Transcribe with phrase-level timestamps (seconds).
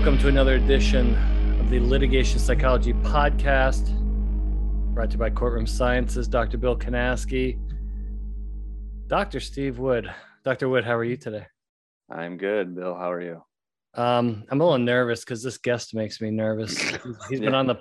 [0.00, 1.14] Welcome to another edition
[1.60, 3.94] of the Litigation Psychology Podcast,
[4.94, 6.26] brought to you by Courtroom Sciences.
[6.26, 6.56] Dr.
[6.56, 7.58] Bill Kanasky,
[9.08, 9.40] Dr.
[9.40, 10.10] Steve Wood.
[10.42, 10.70] Dr.
[10.70, 11.44] Wood, how are you today?
[12.10, 12.94] I'm good, Bill.
[12.94, 13.42] How are you?
[13.92, 16.78] Um, I'm a little nervous because this guest makes me nervous.
[17.28, 17.76] he's been on the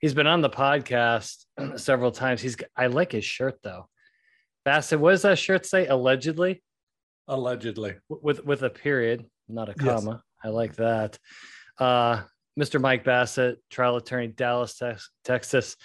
[0.00, 1.44] he's been on the podcast
[1.76, 2.40] several times.
[2.40, 3.86] He's I like his shirt though.
[4.64, 5.86] Bassett, what does that shirt say?
[5.86, 6.64] Allegedly.
[7.28, 7.94] Allegedly.
[8.08, 10.10] With with a period, not a comma.
[10.10, 10.20] Yes.
[10.42, 11.16] I like that.
[11.80, 12.22] Uh,
[12.58, 12.78] Mr.
[12.78, 14.80] Mike Bassett, trial attorney, Dallas,
[15.24, 15.76] Texas.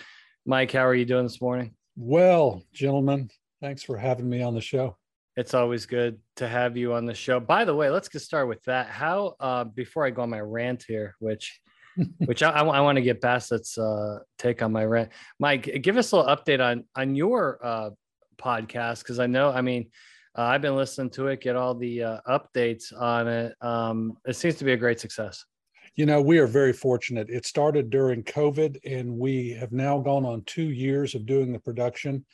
[0.45, 1.73] Mike, how are you doing this morning?
[1.95, 3.29] Well, gentlemen,
[3.61, 4.97] thanks for having me on the show.
[5.37, 7.39] It's always good to have you on the show.
[7.39, 8.87] By the way, let's get started with that.
[8.87, 11.61] How, uh, before I go on my rant here, which,
[12.25, 15.11] which I, I, I want to get Bassett's uh, take on my rant.
[15.39, 17.89] Mike, give us a little update on on your uh,
[18.37, 19.89] podcast because I know, I mean,
[20.37, 23.55] uh, I've been listening to it, get all the uh, updates on it.
[23.61, 25.45] Um, it seems to be a great success.
[25.95, 27.29] You know, we are very fortunate.
[27.29, 31.59] It started during COVID, and we have now gone on two years of doing the
[31.59, 32.25] production.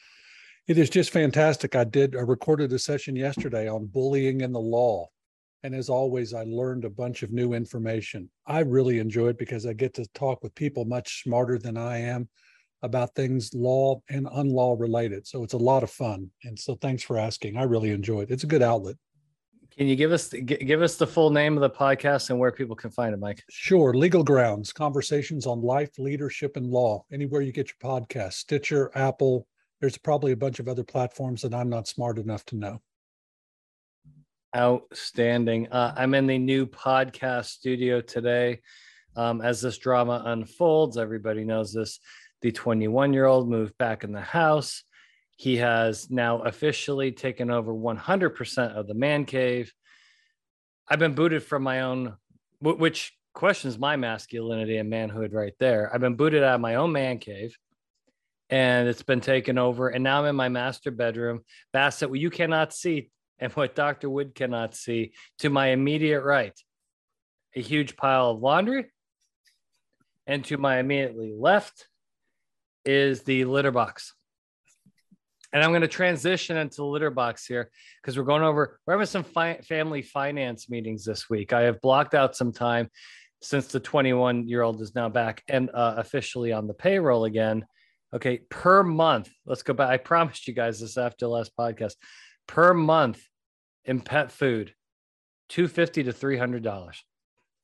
[0.67, 1.75] It is just fantastic.
[1.75, 5.09] I did, I recorded a session yesterday on bullying in the law.
[5.61, 8.31] And as always, I learned a bunch of new information.
[8.47, 11.99] I really enjoy it because I get to talk with people much smarter than I
[11.99, 12.29] am
[12.81, 15.27] about things law and unlaw related.
[15.27, 16.31] So it's a lot of fun.
[16.43, 17.57] And so thanks for asking.
[17.57, 18.31] I really enjoy it.
[18.31, 18.95] It's a good outlet.
[19.77, 22.75] Can you give us give us the full name of the podcast and where people
[22.75, 23.43] can find it, Mike?
[23.49, 23.93] Sure.
[23.93, 27.05] Legal Grounds: Conversations on Life, Leadership, and Law.
[27.11, 29.47] Anywhere you get your podcast, Stitcher, Apple.
[29.79, 32.81] There's probably a bunch of other platforms that I'm not smart enough to know.
[34.55, 35.69] Outstanding.
[35.71, 38.59] Uh, I'm in the new podcast studio today.
[39.15, 41.99] Um, as this drama unfolds, everybody knows this
[42.41, 44.83] the 21 year old moved back in the house.
[45.37, 49.73] He has now officially taken over 100% of the man cave.
[50.87, 52.15] I've been booted from my own,
[52.59, 55.89] which questions my masculinity and manhood right there.
[55.93, 57.57] I've been booted out of my own man cave
[58.49, 59.89] and it's been taken over.
[59.89, 61.41] And now I'm in my master bedroom.
[61.71, 64.09] Bassett, what you cannot see and what Dr.
[64.09, 66.53] Wood cannot see to my immediate right,
[67.55, 68.91] a huge pile of laundry.
[70.27, 71.87] And to my immediately left,
[72.85, 74.13] is the litter box.
[75.53, 77.69] And I'm going to transition into the litter box here
[78.01, 81.53] because we're going over, we're having some fi- family finance meetings this week.
[81.53, 82.89] I have blocked out some time
[83.41, 87.65] since the 21 year old is now back and uh, officially on the payroll again.
[88.13, 89.89] Okay, per month, let's go back.
[89.89, 91.93] I promised you guys this after the last podcast.
[92.47, 93.21] Per month
[93.85, 94.73] in pet food,
[95.49, 96.97] 250 to $300.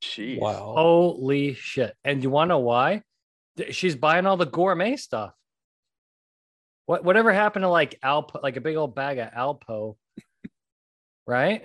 [0.01, 0.39] Jeez.
[0.39, 0.73] Wow.
[0.75, 1.93] Holy shit.
[2.03, 3.01] And you want to know why?
[3.71, 5.33] she's buying all the gourmet stuff.
[6.87, 9.97] What whatever happened to like Alpo, like a big old bag of Alpo,
[11.27, 11.63] right?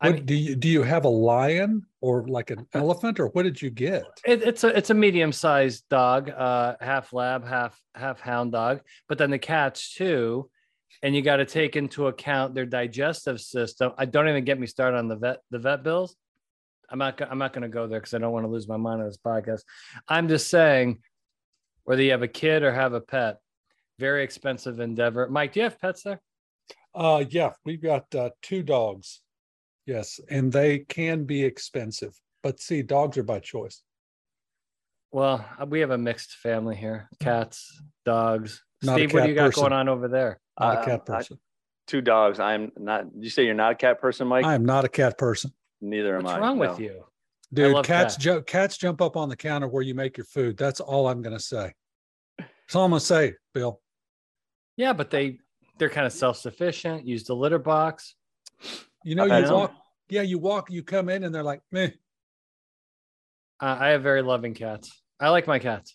[0.00, 3.44] I mean, do you do you have a lion or like an elephant or what
[3.44, 4.02] did you get?
[4.26, 8.80] It, it's a it's a medium sized dog, uh, half lab, half half hound dog.
[9.08, 10.50] But then the cats too,
[11.04, 13.92] and you got to take into account their digestive system.
[13.96, 16.16] I don't even get me started on the vet the vet bills.
[16.90, 17.20] I'm not.
[17.22, 19.06] I'm not going to go there because I don't want to lose my mind on
[19.06, 19.60] this podcast.
[20.08, 20.98] I'm just saying,
[21.84, 23.36] whether you have a kid or have a pet,
[24.00, 25.28] very expensive endeavor.
[25.28, 26.20] Mike, do you have pets there?
[26.94, 29.20] Uh, yeah, we've got uh, two dogs.
[29.86, 33.82] Yes, and they can be expensive, but see, dogs are by choice.
[35.12, 38.62] Well, uh, we have a mixed family here: cats, dogs.
[38.82, 39.62] Not Steve, what do you got person.
[39.62, 40.40] going on over there?
[40.58, 41.38] Not a cat person.
[41.38, 41.44] I,
[41.86, 42.40] two dogs.
[42.40, 43.06] I'm not.
[43.18, 44.44] You say you're not a cat person, Mike?
[44.44, 45.52] I am not a cat person.
[45.80, 46.40] Neither am What's I.
[46.40, 46.70] What's wrong no.
[46.70, 47.04] with you?
[47.52, 48.16] Dude, cats, cats.
[48.16, 50.56] Ju- cats jump up on the counter where you make your food.
[50.56, 51.72] That's all I'm going to say.
[52.38, 53.80] That's all I'm going to say, Bill.
[54.80, 55.40] Yeah, but they
[55.76, 57.06] they're kind of self sufficient.
[57.06, 58.14] Use the litter box.
[59.04, 59.74] You know, you walk.
[60.08, 60.70] Yeah, you walk.
[60.70, 61.90] You come in and they're like, meh.
[63.60, 65.02] Uh, I have very loving cats.
[65.20, 65.94] I like my cats.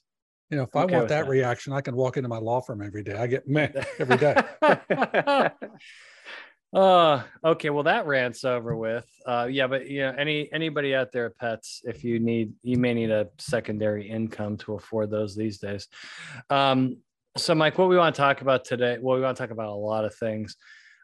[0.52, 2.62] You know, if I'm i want that, that, reaction, I can walk into my law
[2.62, 3.16] firm every day.
[3.16, 4.40] I get meh every day.
[6.74, 7.70] Uh, okay.
[7.70, 9.08] Well, that rant's over with.
[9.26, 12.94] Uh, yeah, but you know, any anybody out there, pets, if you need, you may
[12.94, 15.88] need a secondary income to afford those these days.
[16.50, 16.98] Um,
[17.38, 18.98] so, Mike, what we want to talk about today?
[19.00, 20.56] Well, we want to talk about a lot of things,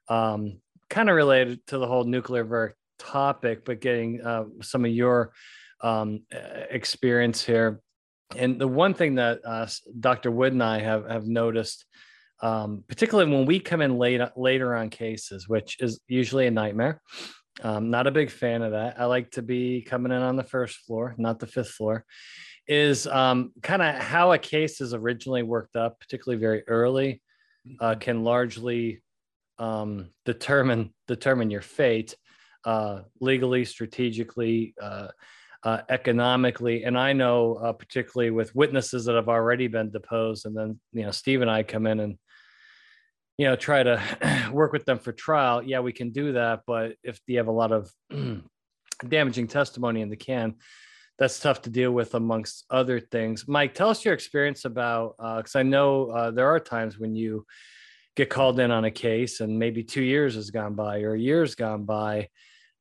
[0.08, 4.92] um, kind of related to the whole nuclear verdict topic, but getting uh, some of
[4.92, 5.34] your
[5.82, 6.22] um,
[6.70, 7.82] experience here.
[8.36, 9.68] And the one thing that uh,
[10.00, 10.32] Dr.
[10.32, 11.86] Wood and I have have noticed
[12.42, 17.02] um, particularly when we come in late, later on cases, which is usually a nightmare.
[17.62, 19.00] Um, not a big fan of that.
[19.00, 22.06] I like to be coming in on the first floor, not the fifth floor.
[22.68, 27.22] Is um, kind of how a case is originally worked up, particularly very early,
[27.80, 28.00] uh, mm-hmm.
[28.00, 29.02] can largely
[29.58, 32.16] um, determine determine your fate
[32.66, 34.74] uh, legally, strategically.
[34.82, 35.08] Uh,
[35.64, 36.84] uh, economically.
[36.84, 41.04] And I know, uh, particularly with witnesses that have already been deposed, and then you
[41.04, 42.18] know, Steve and I come in and
[43.38, 45.62] you know try to work with them for trial.
[45.62, 47.92] Yeah, we can do that, but if you have a lot of
[49.08, 50.56] damaging testimony in the can,
[51.22, 53.48] that's tough to deal with amongst other things.
[53.48, 57.14] Mike, tell us your experience about because uh, I know uh, there are times when
[57.14, 57.46] you
[58.16, 61.20] get called in on a case and maybe two years has gone by or a
[61.20, 62.28] year's gone by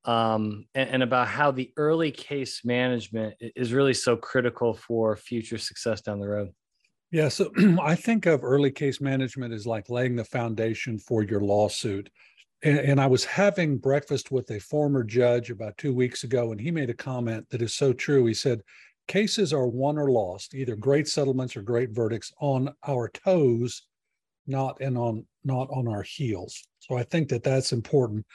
[0.06, 5.58] um, and, and, about how the early case management is really so critical for future
[5.58, 6.48] success down the road.
[7.10, 7.52] Yeah, so
[7.82, 12.08] I think of early case management as like laying the foundation for your lawsuit.
[12.62, 16.60] And, and, I was having breakfast with a former judge about two weeks ago, and
[16.60, 18.26] he made a comment that is so true.
[18.26, 18.60] He said,
[19.08, 23.82] Cases are won or lost, either great settlements or great verdicts, on our toes,
[24.46, 26.62] not and on not on our heels.
[26.78, 28.26] So I think that that's important.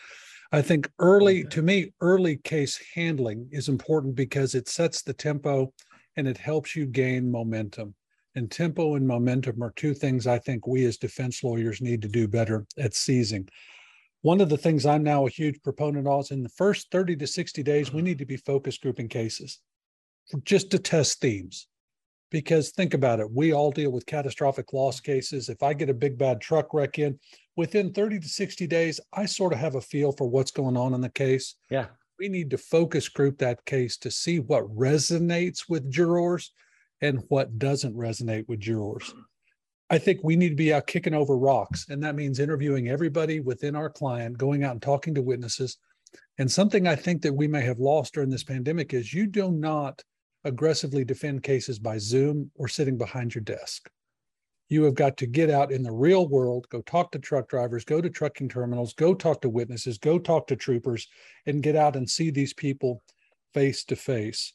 [0.51, 1.50] I think early, okay.
[1.50, 5.74] to me, early case handling is important because it sets the tempo
[6.18, 7.95] and it helps you gain momentum.
[8.36, 12.07] And tempo and momentum are two things I think we as defense lawyers need to
[12.07, 13.48] do better at seizing.
[14.25, 17.16] One of the things I'm now a huge proponent of is in the first 30
[17.18, 19.60] to 60 days, we need to be focus grouping cases
[20.44, 21.68] just to test themes.
[22.31, 25.48] Because think about it, we all deal with catastrophic loss cases.
[25.48, 27.19] If I get a big bad truck wreck in,
[27.56, 30.95] within 30 to 60 days, I sort of have a feel for what's going on
[30.95, 31.54] in the case.
[31.69, 31.86] Yeah.
[32.18, 36.51] We need to focus group that case to see what resonates with jurors
[37.00, 39.13] and what doesn't resonate with jurors.
[39.89, 41.85] I think we need to be out kicking over rocks.
[41.89, 45.77] And that means interviewing everybody within our client, going out and talking to witnesses.
[46.37, 49.51] And something I think that we may have lost during this pandemic is you do
[49.51, 50.03] not
[50.43, 53.89] aggressively defend cases by Zoom or sitting behind your desk.
[54.67, 57.85] You have got to get out in the real world, go talk to truck drivers,
[57.85, 61.07] go to trucking terminals, go talk to witnesses, go talk to troopers,
[61.45, 63.03] and get out and see these people
[63.53, 64.53] face to face.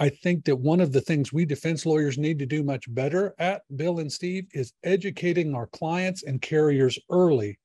[0.00, 3.34] I think that one of the things we defense lawyers need to do much better
[3.38, 7.58] at, Bill and Steve, is educating our clients and carriers early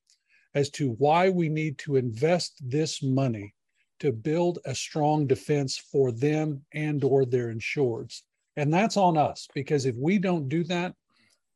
[0.54, 3.54] as to why we need to invest this money
[4.00, 8.20] to build a strong defense for them and or their insureds.
[8.56, 10.94] And that's on us because if we don't do that,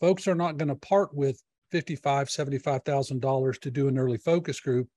[0.00, 1.42] folks are not going to part with
[1.74, 4.88] $55, $75,000 to do an early focus group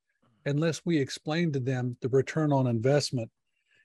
[0.45, 3.29] unless we explain to them the return on investment.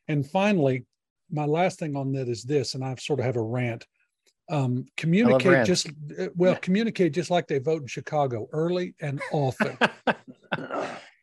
[0.07, 0.87] And finally,
[1.31, 3.87] my last thing on that is this, and I sort of have a rant.
[4.51, 5.89] Um, communicate just
[6.19, 6.59] uh, well, yeah.
[6.61, 9.77] communicate just like they vote in Chicago, early and often.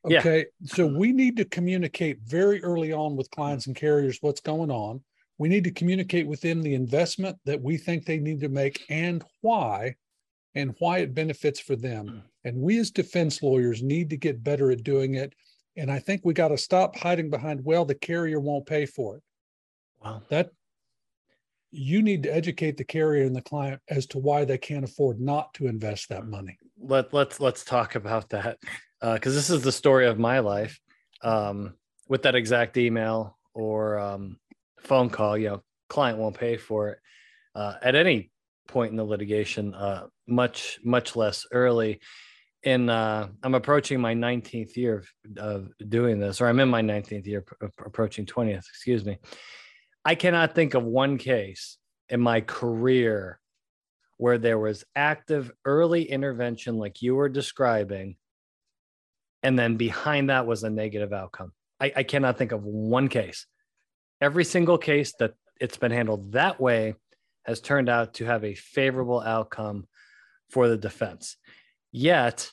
[0.06, 0.38] Okay.
[0.40, 0.68] Yeah.
[0.68, 5.02] So we need to communicate very early on with clients and carriers what's going on.
[5.38, 8.84] We need to communicate with them the investment that we think they need to make
[8.90, 9.96] and why,
[10.54, 12.07] and why it benefits for them.
[12.07, 12.22] Mm.
[12.46, 15.34] And we as defense lawyers need to get better at doing it.
[15.75, 19.18] And I think we got to stop hiding behind, well, the carrier won't pay for
[19.18, 19.24] it.
[20.06, 20.22] Wow.
[20.30, 20.52] That
[21.72, 25.19] you need to educate the carrier and the client as to why they can't afford
[25.19, 26.57] not to invest that money.
[26.80, 28.60] Let let's let's talk about that
[29.02, 30.80] because uh, this is the story of my life.
[31.22, 31.74] Um,
[32.07, 34.38] with that exact email or um,
[34.80, 37.00] phone call, you know, client won't pay for it
[37.56, 38.31] uh, at any
[38.68, 42.00] point in the litigation, uh, much much less early.
[42.64, 45.07] In uh, I'm approaching my 19th year of,
[45.38, 48.57] of, doing this, or I'm in my 19th year, approaching 20th.
[48.57, 49.18] Excuse me.
[50.06, 51.78] I cannot think of one case
[52.09, 53.40] in my career
[54.18, 58.16] where there was active early intervention, like you were describing,
[59.44, 61.52] and then behind that was a negative outcome.
[61.81, 63.47] I, I cannot think of one case.
[64.21, 66.95] Every single case that it's been handled that way
[67.44, 69.88] has turned out to have a favorable outcome
[70.50, 71.38] for the defense.
[71.92, 72.52] Yet,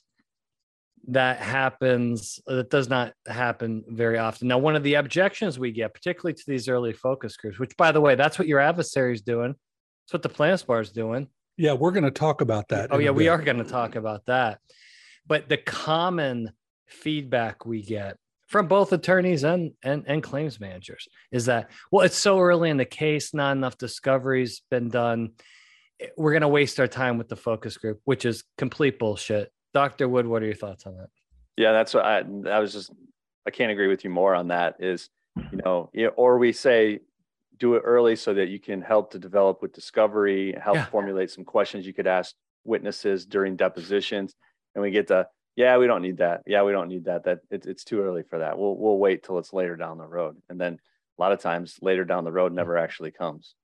[1.09, 4.49] that happens, uh, that does not happen very often.
[4.49, 7.93] Now, one of the objections we get, particularly to these early focus groups, which, by
[7.93, 9.55] the way, that's what your adversary is doing,
[10.05, 11.29] that's what the plaintiffs bar is doing.
[11.57, 12.93] Yeah, we're going to talk about that.
[12.93, 14.61] Oh, yeah, we are going to talk about that.
[15.27, 16.53] But the common
[16.87, 18.17] feedback we get
[18.53, 22.77] from both attorneys and, and and claims managers is that well it's so early in
[22.77, 25.31] the case not enough discovery's been done
[26.19, 30.09] we're going to waste our time with the focus group which is complete bullshit dr
[30.09, 31.09] wood what are your thoughts on that
[31.57, 32.19] yeah that's what i
[32.51, 32.93] i was just
[33.47, 35.09] i can't agree with you more on that is
[35.51, 36.99] you know or we say
[37.59, 40.87] do it early so that you can help to develop with discovery help yeah.
[40.87, 44.35] formulate some questions you could ask witnesses during depositions
[44.75, 45.27] and we get to
[45.57, 46.43] yeah, we don't need that.
[46.47, 47.25] Yeah, we don't need that.
[47.25, 48.59] That it, it's too early for that.
[48.59, 50.37] We'll we'll wait till it's later down the road.
[50.49, 50.75] And then
[51.19, 53.55] a lot of times later down the road never actually comes.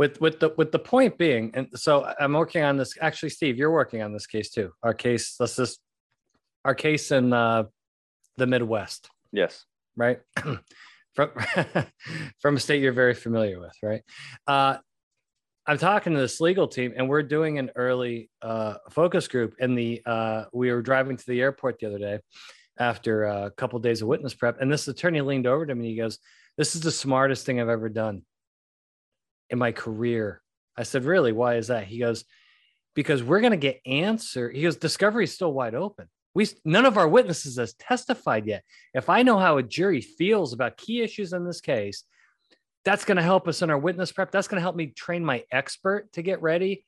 [0.00, 2.94] With with the with the point being, and so I'm working on this.
[3.02, 4.72] Actually, Steve, you're working on this case too.
[4.82, 5.78] Our case, let's just
[6.64, 7.64] our case in uh,
[8.38, 9.10] the Midwest.
[9.30, 9.66] Yes.
[9.98, 10.20] Right.
[11.14, 11.32] from
[12.40, 14.00] from a state you're very familiar with, right?
[14.46, 14.78] Uh,
[15.66, 19.56] I'm talking to this legal team, and we're doing an early uh, focus group.
[19.60, 22.20] And the uh, we were driving to the airport the other day
[22.78, 25.80] after a couple of days of witness prep, and this attorney leaned over to me
[25.80, 26.18] and he goes,
[26.56, 28.22] "This is the smartest thing I've ever done
[29.50, 30.42] in my career."
[30.76, 31.32] I said, "Really?
[31.32, 32.24] Why is that?" He goes,
[32.94, 36.86] "Because we're going to get answer." He goes, "Discovery is still wide open." we none
[36.86, 38.62] of our witnesses has testified yet
[38.94, 42.04] if i know how a jury feels about key issues in this case
[42.84, 45.24] that's going to help us in our witness prep that's going to help me train
[45.24, 46.84] my expert to get ready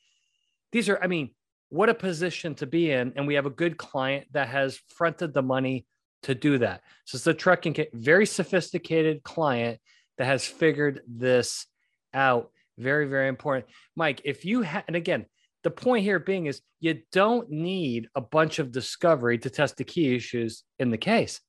[0.73, 1.31] these are i mean
[1.71, 5.33] what a position to be in and we have a good client that has fronted
[5.33, 5.87] the money
[6.23, 9.81] to do that so it's a trucking very sophisticated client
[10.19, 11.66] that has figured this
[12.14, 15.26] out very very important mike if you have and again
[15.62, 19.84] the point here being is you don't need a bunch of discovery to test the
[19.84, 21.40] key issues in the case.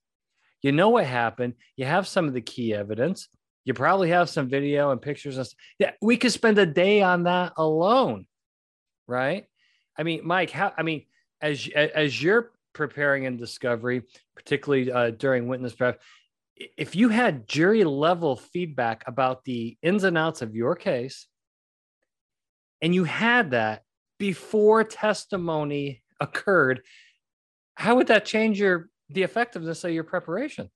[0.62, 1.56] You know what happened.
[1.76, 3.28] You have some of the key evidence.
[3.66, 5.38] You probably have some video and pictures.
[5.38, 5.48] And
[5.80, 8.26] yeah, we could spend a day on that alone,
[9.08, 9.46] right?
[9.98, 10.72] I mean, Mike, how?
[10.78, 11.06] I mean,
[11.42, 14.04] as as you're preparing in discovery,
[14.36, 16.02] particularly uh, during witness prep,
[16.56, 21.28] if you had jury level feedback about the ins and outs of your case,
[22.82, 23.84] and you had that
[24.20, 26.82] before testimony occurred,
[27.76, 30.70] how would that change your the effectiveness of your preparation?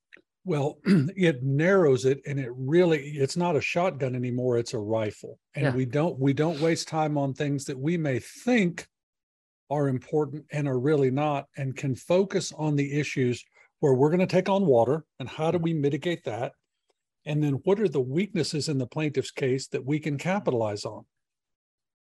[0.45, 5.39] Well, it narrows it and it really it's not a shotgun anymore, it's a rifle.
[5.55, 5.75] And yeah.
[5.75, 8.87] we don't we don't waste time on things that we may think
[9.69, 13.43] are important and are really not and can focus on the issues
[13.79, 15.65] where we're going to take on water and how do mm-hmm.
[15.65, 16.53] we mitigate that?
[17.25, 21.05] And then what are the weaknesses in the plaintiff's case that we can capitalize on?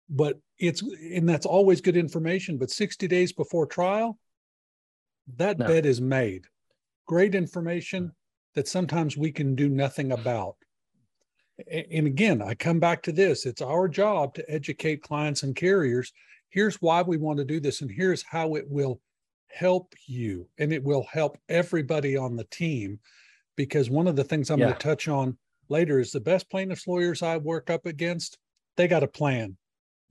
[0.10, 4.18] but it's and that's always good information but 60 days before trial
[5.38, 5.68] that no.
[5.68, 6.46] bed is made
[7.06, 8.12] great information
[8.56, 10.56] that sometimes we can do nothing about
[11.72, 16.12] and again i come back to this it's our job to educate clients and carriers
[16.50, 19.00] here's why we want to do this and here's how it will
[19.54, 23.00] help you and it will help everybody on the team
[23.56, 24.66] because one of the things i'm yeah.
[24.66, 25.38] going to touch on
[25.70, 28.38] later is the best plaintiffs lawyers i work up against
[28.78, 29.56] they got a plan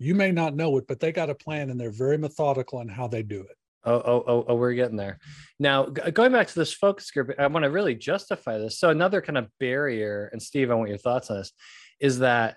[0.03, 2.89] you may not know it, but they got a plan and they're very methodical in
[2.89, 3.57] how they do it.
[3.85, 5.19] Oh, oh, oh, oh, we're getting there.
[5.59, 8.79] Now, going back to this focus group, I want to really justify this.
[8.79, 11.53] So, another kind of barrier, and Steve, I want your thoughts on this,
[12.01, 12.57] is that,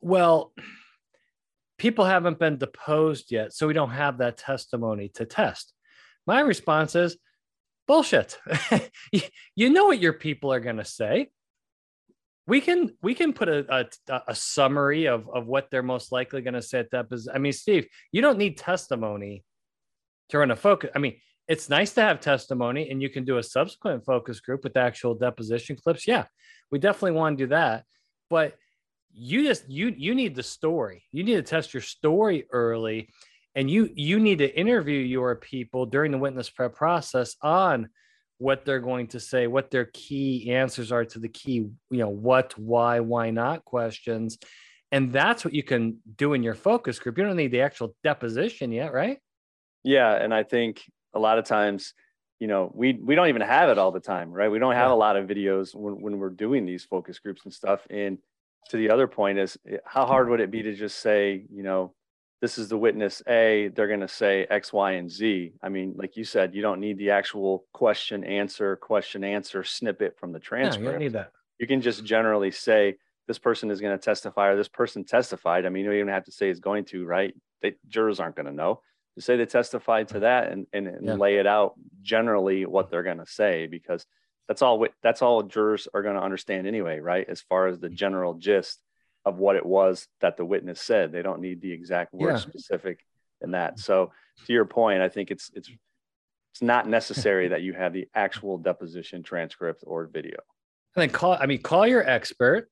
[0.00, 0.52] well,
[1.78, 5.72] people haven't been deposed yet, so we don't have that testimony to test.
[6.26, 7.16] My response is
[7.86, 8.38] bullshit.
[9.56, 11.28] you know what your people are going to say.
[12.46, 16.42] We can we can put a, a, a summary of of what they're most likely
[16.42, 19.44] going to say at that i mean steve you don't need testimony
[20.28, 21.14] to run a focus i mean
[21.46, 25.14] it's nice to have testimony and you can do a subsequent focus group with actual
[25.14, 26.08] deposition clips.
[26.08, 26.24] Yeah
[26.72, 27.84] we definitely want to do that
[28.28, 28.54] but
[29.14, 31.04] you just you you need the story.
[31.12, 33.10] You need to test your story early
[33.54, 37.88] and you you need to interview your people during the witness prep process on
[38.42, 41.54] what they're going to say, what their key answers are to the key,
[41.90, 44.36] you know, what, why, why not questions.
[44.90, 47.16] And that's what you can do in your focus group.
[47.16, 49.18] You don't need the actual deposition yet, right?
[49.84, 50.12] Yeah.
[50.12, 50.82] And I think
[51.14, 51.94] a lot of times,
[52.40, 54.50] you know, we we don't even have it all the time, right?
[54.50, 54.94] We don't have yeah.
[54.94, 57.86] a lot of videos when, when we're doing these focus groups and stuff.
[57.88, 58.18] And
[58.70, 61.62] to the other point is eh, how hard would it be to just say, you
[61.62, 61.94] know,
[62.42, 65.52] this is the witness A, they're going to say X, Y, and Z.
[65.62, 70.18] I mean, like you said, you don't need the actual question, answer, question, answer snippet
[70.18, 70.82] from the transcript.
[70.82, 71.30] Yeah, you don't need that.
[71.60, 72.96] You can just generally say,
[73.28, 75.64] this person is going to testify or this person testified.
[75.64, 77.32] I mean, you don't even have to say is going to, right?
[77.62, 78.80] They, jurors aren't going to know.
[79.14, 81.14] To say they testified to that and, and, and yeah.
[81.14, 84.04] lay it out generally what they're going to say, because
[84.48, 87.28] that's all, that's all jurors are going to understand anyway, right?
[87.28, 87.94] As far as the mm.
[87.94, 88.80] general gist
[89.24, 91.12] of what it was that the witness said.
[91.12, 92.36] They don't need the exact word yeah.
[92.36, 93.04] specific
[93.40, 93.78] in that.
[93.78, 94.12] So
[94.46, 95.70] to your point, I think it's it's
[96.52, 100.38] it's not necessary that you have the actual deposition transcript or video.
[100.96, 102.68] And then call I mean call your expert.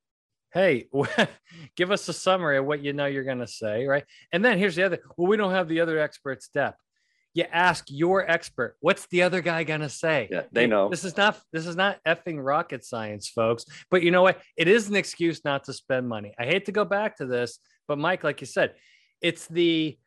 [0.52, 0.88] Hey,
[1.76, 4.02] give us a summary of what you know you're going to say, right?
[4.32, 4.98] And then here's the other.
[5.16, 6.80] Well, we don't have the other expert's depth
[7.34, 10.28] you ask your expert what's the other guy gonna say?
[10.30, 10.88] Yeah they know.
[10.88, 13.64] this is not this is not effing rocket science folks.
[13.90, 14.40] But you know what?
[14.56, 16.34] It is an excuse not to spend money.
[16.38, 17.58] I hate to go back to this
[17.90, 18.72] but mike like you said
[19.20, 19.98] it's the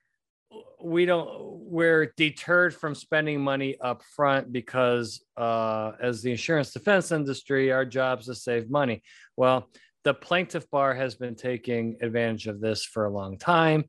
[0.81, 7.11] we don't we're deterred from spending money up front because uh, as the insurance defense
[7.11, 9.01] industry our jobs to save money.
[9.35, 9.69] Well
[10.03, 13.85] the plaintiff bar has been taking advantage of this for a long time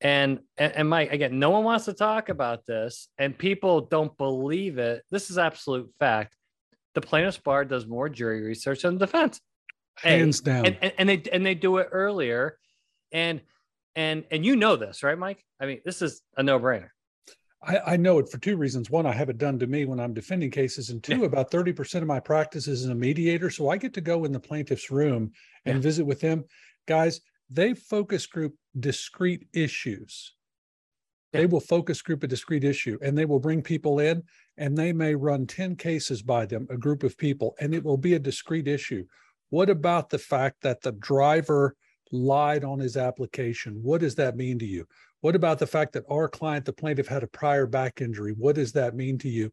[0.00, 4.16] and, and and Mike, again, no one wants to talk about this, and people don't
[4.16, 5.02] believe it.
[5.10, 6.36] This is absolute fact.
[6.94, 9.40] the plaintiff's bar does more jury research than the defense.
[9.96, 10.66] Hands down.
[10.66, 12.58] And, and, and they and they do it earlier.
[13.12, 13.40] And
[13.96, 15.44] and and you know this, right, Mike?
[15.60, 16.90] I mean, this is a no-brainer.
[17.60, 18.88] I, I, know it for two reasons.
[18.88, 21.24] One, I have it done to me when I'm defending cases, and two, yeah.
[21.24, 23.50] about 30% of my practice is a mediator.
[23.50, 25.32] So I get to go in the plaintiff's room
[25.64, 25.82] and yeah.
[25.82, 26.44] visit with them.
[26.86, 30.34] Guys, they focus group discrete issues.
[31.32, 31.40] Yeah.
[31.40, 34.22] They will focus group a discrete issue and they will bring people in
[34.56, 37.98] and they may run 10 cases by them, a group of people, and it will
[37.98, 39.04] be a discrete issue.
[39.50, 41.74] What about the fact that the driver
[42.12, 43.78] lied on his application?
[43.82, 44.86] What does that mean to you?
[45.20, 48.34] What about the fact that our client, the plaintiff, had a prior back injury?
[48.36, 49.50] What does that mean to you?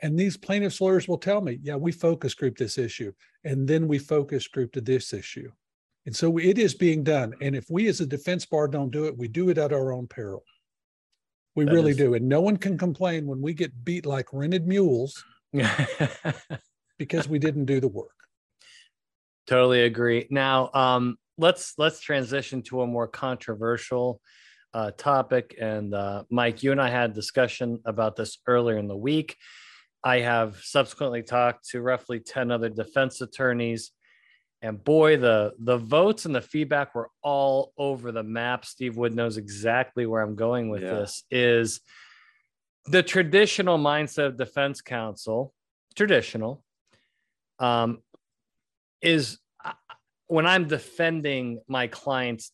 [0.00, 3.12] And these plaintiffs' lawyers will tell me, yeah, we focus group this issue,
[3.44, 5.50] and then we focus group to this issue.
[6.06, 7.34] And so it is being done.
[7.40, 9.92] And if we as a defense bar don't do it, we do it at our
[9.92, 10.42] own peril.
[11.54, 11.96] We that really is...
[11.96, 12.14] do.
[12.14, 15.24] And no one can complain when we get beat like rented mules
[16.98, 18.10] because we didn't do the work.
[19.46, 20.26] Totally agree.
[20.30, 24.20] Now, um, let's let's transition to a more controversial
[24.74, 25.56] uh, topic.
[25.60, 29.36] And uh, Mike, you and I had discussion about this earlier in the week.
[30.04, 33.92] I have subsequently talked to roughly 10 other defense attorneys.
[34.62, 38.64] And boy, the the votes and the feedback were all over the map.
[38.64, 40.94] Steve Wood knows exactly where I'm going with yeah.
[40.94, 41.24] this.
[41.32, 41.80] Is
[42.86, 45.52] the traditional mindset of defense counsel,
[45.96, 46.62] traditional,
[47.58, 48.02] um,
[49.00, 49.72] is uh,
[50.28, 52.52] when I'm defending my client's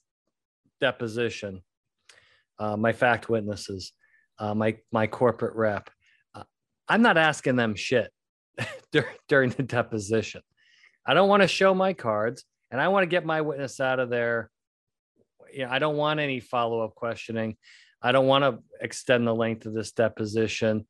[0.81, 1.63] deposition,
[2.59, 3.93] uh, my fact witnesses,
[4.39, 5.91] uh, my my corporate rep.
[6.35, 6.45] Uh,
[6.89, 8.11] I'm not asking them shit
[8.93, 10.41] during, during the deposition.
[11.09, 13.99] I don't want to show my cards, and I want to get my witness out
[13.99, 14.51] of there.
[15.51, 17.57] You know, I don't want any follow up questioning.
[18.03, 20.87] I don't want to extend the length of this deposition.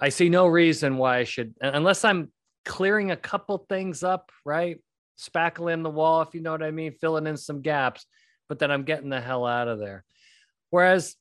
[0.00, 2.32] I see no reason why I should, unless I'm
[2.64, 4.78] clearing a couple things up, right?
[5.16, 8.06] Spackling the wall, if you know what I mean, filling in some gaps,
[8.48, 10.04] but then I'm getting the hell out of there.
[10.70, 11.14] Whereas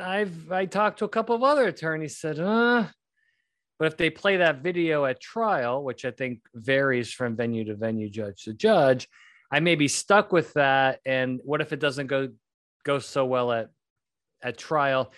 [0.00, 2.86] I've I talked to a couple of other attorneys said, uh,
[3.82, 7.74] but if they play that video at trial, which I think varies from venue to
[7.74, 9.08] venue, judge to judge,
[9.50, 11.00] I may be stuck with that.
[11.04, 12.28] And what if it doesn't go
[12.84, 13.70] go so well at
[14.40, 15.12] at trial?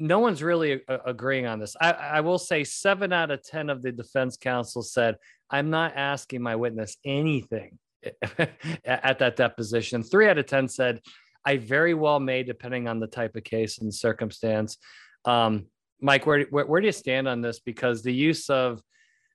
[0.00, 1.76] No one's really a- agreeing on this.
[1.80, 5.14] I, I will say seven out of ten of the defense counsel said,
[5.48, 7.78] "I'm not asking my witness anything."
[8.84, 10.02] at that deposition.
[10.02, 11.00] Three out of 10 said,
[11.44, 14.76] I very well may, depending on the type of case and circumstance.
[15.24, 15.66] Um,
[16.00, 17.60] Mike, where, where, where do you stand on this?
[17.60, 18.82] Because the use of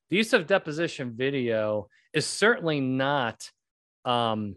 [0.10, 3.50] the use of deposition video is certainly not
[4.06, 4.56] um,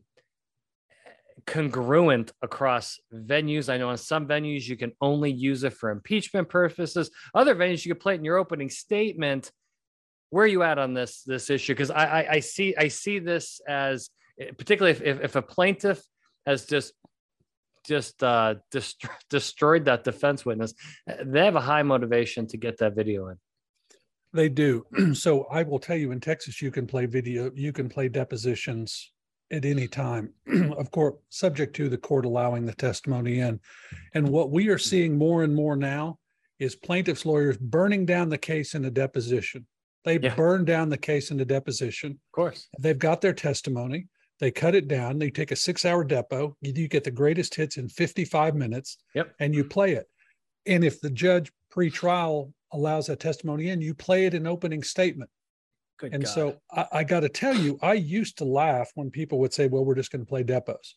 [1.47, 3.73] congruent across venues.
[3.73, 7.11] I know in some venues you can only use it for impeachment purposes.
[7.35, 9.51] Other venues you can play it in your opening statement.
[10.31, 11.73] Where are you at on this this issue?
[11.73, 14.11] Because I, I, I see I see this as
[14.59, 16.03] particularly if, if, if a plaintiff
[16.45, 16.92] has just
[17.87, 20.75] just uh, dest- destroyed that defense witness.
[21.25, 23.37] They have a high motivation to get that video in.
[24.33, 24.87] They do.
[25.14, 29.12] so I will tell you, in Texas, you can play video, you can play depositions
[29.51, 30.33] at any time,
[30.77, 33.61] of course, subject to the court allowing the testimony in.
[34.14, 36.18] And what we are seeing more and more now
[36.59, 39.66] is plaintiffs' lawyers burning down the case in a deposition.
[40.05, 40.35] They yeah.
[40.35, 42.12] burn down the case in a deposition.
[42.12, 42.68] Of course.
[42.79, 44.07] They've got their testimony.
[44.38, 45.18] They cut it down.
[45.18, 46.55] They take a six hour depo.
[46.61, 48.99] You, you get the greatest hits in 55 minutes.
[49.14, 49.35] Yep.
[49.40, 50.09] And you play it.
[50.66, 54.83] And if the judge pre trial allows that testimony in, you play it in opening
[54.83, 55.31] statement.
[55.99, 56.33] Good and God.
[56.33, 59.68] so I, I got to tell you, I used to laugh when people would say,
[59.68, 60.94] well, we're just going to play depos.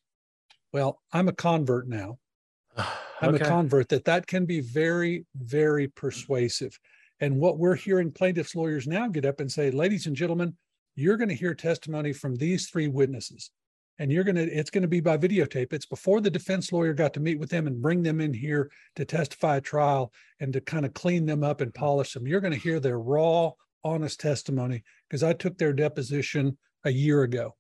[0.74, 2.18] Well, I'm a convert now.
[3.22, 3.46] I'm okay.
[3.46, 6.78] a convert that that can be very, very persuasive.
[7.22, 10.56] And what we're hearing plaintiffs' lawyers now get up and say, ladies and gentlemen,
[10.96, 13.52] you're going to hear testimony from these three witnesses.
[14.00, 15.74] And you're going to it's going to be by videotape.
[15.74, 18.72] It's before the defense lawyer got to meet with them and bring them in here
[18.96, 22.26] to testify at trial and to kind of clean them up and polish them.
[22.26, 23.52] You're going to hear their raw
[23.84, 27.56] honest testimony because i took their deposition a year ago.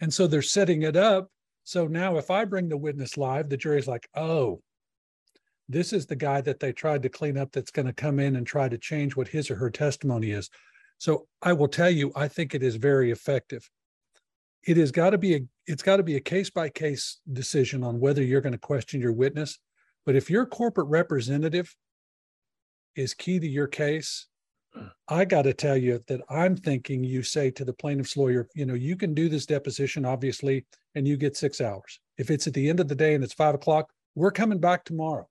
[0.00, 1.28] And so they're setting it up.
[1.64, 4.60] So now if i bring the witness live the jury's like oh
[5.68, 8.34] this is the guy that they tried to clean up that's going to come in
[8.34, 10.50] and try to change what his or her testimony is
[11.00, 13.70] so I will tell you, I think it is very effective.
[14.66, 17.82] It has got to be a it's got to be a case by case decision
[17.82, 19.58] on whether you're going to question your witness.
[20.04, 21.74] But if your corporate representative
[22.96, 24.26] is key to your case,
[24.74, 24.88] hmm.
[25.08, 28.66] I got to tell you that I'm thinking you say to the plaintiff's lawyer, you
[28.66, 31.98] know, you can do this deposition, obviously, and you get six hours.
[32.18, 34.84] If it's at the end of the day and it's five o'clock, we're coming back
[34.84, 35.26] tomorrow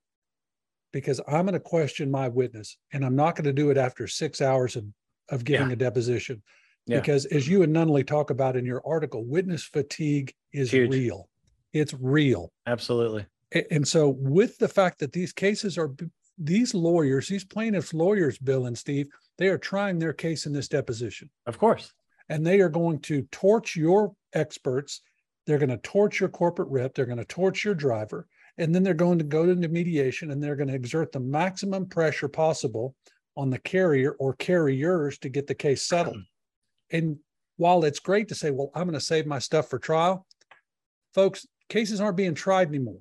[0.92, 4.08] because I'm going to question my witness and I'm not going to do it after
[4.08, 4.84] six hours of
[5.30, 5.74] of giving yeah.
[5.74, 6.42] a deposition.
[6.86, 7.00] Yeah.
[7.00, 10.90] Because as you and Nunley talk about in your article, witness fatigue is Huge.
[10.90, 11.28] real.
[11.72, 12.52] It's real.
[12.66, 13.26] Absolutely.
[13.70, 15.94] And so, with the fact that these cases are
[16.38, 20.68] these lawyers, these plaintiffs' lawyers, Bill and Steve, they are trying their case in this
[20.68, 21.30] deposition.
[21.46, 21.92] Of course.
[22.28, 25.02] And they are going to torch your experts.
[25.46, 26.94] They're going to torch your corporate rep.
[26.94, 28.26] They're going to torch your driver.
[28.56, 31.86] And then they're going to go into mediation and they're going to exert the maximum
[31.86, 32.94] pressure possible
[33.36, 36.18] on the carrier or carriers to get the case settled.
[36.92, 37.18] And
[37.56, 40.26] while it's great to say, well, I'm going to save my stuff for trial,
[41.14, 42.98] folks, cases aren't being tried anymore.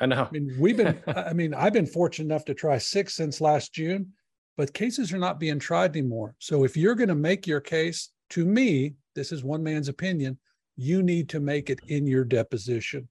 [0.00, 0.24] I know.
[0.24, 3.72] I mean, we've been, I mean, I've been fortunate enough to try six since last
[3.72, 4.12] June,
[4.56, 6.34] but cases are not being tried anymore.
[6.38, 10.38] So if you're going to make your case, to me, this is one man's opinion,
[10.76, 13.08] you need to make it in your deposition.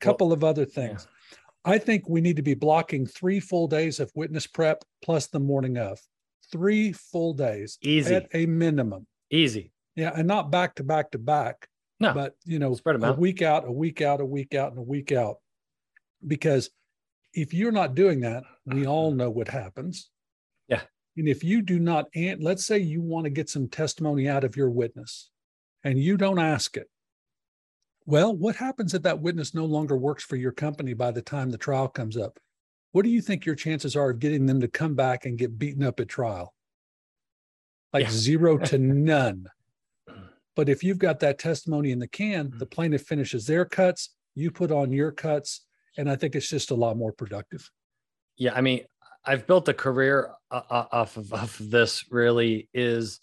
[0.00, 1.06] Couple well, of other things.
[1.08, 1.19] Yeah.
[1.64, 5.40] I think we need to be blocking three full days of witness prep plus the
[5.40, 5.98] morning of.
[6.50, 7.78] Three full days.
[7.82, 8.14] Easy.
[8.14, 9.06] At a minimum.
[9.30, 9.72] Easy.
[9.94, 10.12] Yeah.
[10.14, 11.68] And not back to back to back.
[12.00, 12.14] No.
[12.14, 13.18] But, you know, Spread them a out.
[13.18, 15.36] week out, a week out, a week out, and a week out
[16.26, 16.70] because
[17.32, 18.90] if you're not doing that, we ah.
[18.90, 20.10] all know what happens.
[20.68, 20.82] Yeah.
[21.16, 22.06] And if you do not,
[22.38, 25.30] let's say you want to get some testimony out of your witness
[25.84, 26.88] and you don't ask it.
[28.10, 31.48] Well, what happens if that witness no longer works for your company by the time
[31.48, 32.40] the trial comes up?
[32.90, 35.56] What do you think your chances are of getting them to come back and get
[35.56, 36.52] beaten up at trial?
[37.92, 38.10] Like yeah.
[38.10, 39.46] zero to none.
[40.56, 44.50] But if you've got that testimony in the can, the plaintiff finishes their cuts, you
[44.50, 45.64] put on your cuts,
[45.96, 47.70] and I think it's just a lot more productive.
[48.36, 48.86] Yeah, I mean,
[49.24, 52.04] I've built a career uh, uh, off of, off of this.
[52.10, 53.20] Really, is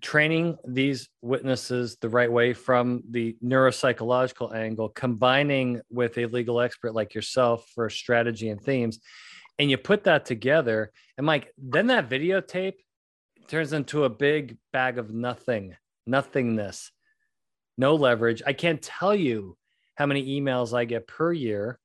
[0.00, 6.94] training these witnesses the right way from the neuropsychological angle, combining with a legal expert
[6.94, 9.00] like yourself for strategy and themes,
[9.58, 10.90] and you put that together.
[11.18, 12.74] And Mike, then that videotape
[13.48, 15.76] turns into a big bag of nothing,
[16.06, 16.92] nothingness,
[17.76, 18.42] no leverage.
[18.46, 19.56] I can't tell you
[19.96, 21.78] how many emails I get per year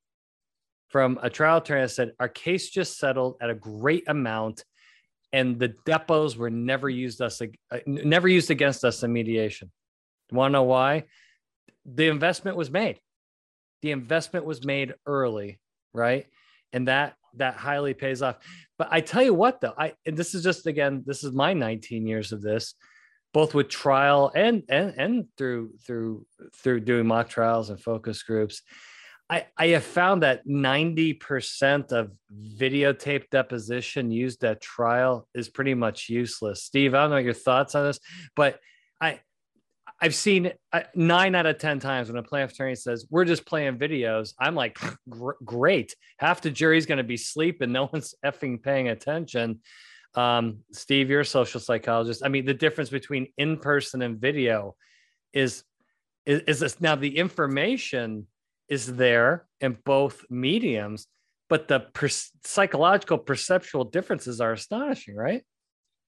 [0.87, 4.63] from a trial attorney that said our case just settled at a great amount
[5.33, 9.71] and the depos were never used us uh, never used against us in mediation.
[10.31, 11.05] Want to know why?
[11.85, 12.99] The investment was made.
[13.81, 15.59] The investment was made early,
[15.93, 16.25] right?
[16.73, 18.37] And that that highly pays off.
[18.77, 21.53] But I tell you what, though, I and this is just again, this is my
[21.53, 22.75] 19 years of this
[23.35, 28.61] both with trial and and and through through through doing mock trials and focus groups
[29.29, 32.11] i i have found that 90% of
[32.57, 37.75] videotape deposition used at trial is pretty much useless steve i don't know your thoughts
[37.75, 37.99] on this
[38.35, 38.59] but
[39.01, 39.19] i
[40.01, 43.45] I've seen uh, nine out of 10 times when a plaintiff attorney says, We're just
[43.45, 44.33] playing videos.
[44.39, 44.77] I'm like,
[45.45, 45.95] Great.
[46.17, 47.71] Half the jury's going to be sleeping.
[47.71, 49.61] No one's effing paying attention.
[50.15, 52.23] Um, Steve, you're a social psychologist.
[52.23, 54.75] I mean, the difference between in person and video
[55.33, 55.63] is
[56.25, 58.27] is, is this now the information
[58.69, 61.07] is there in both mediums,
[61.49, 62.09] but the per-
[62.43, 65.43] psychological perceptual differences are astonishing, right?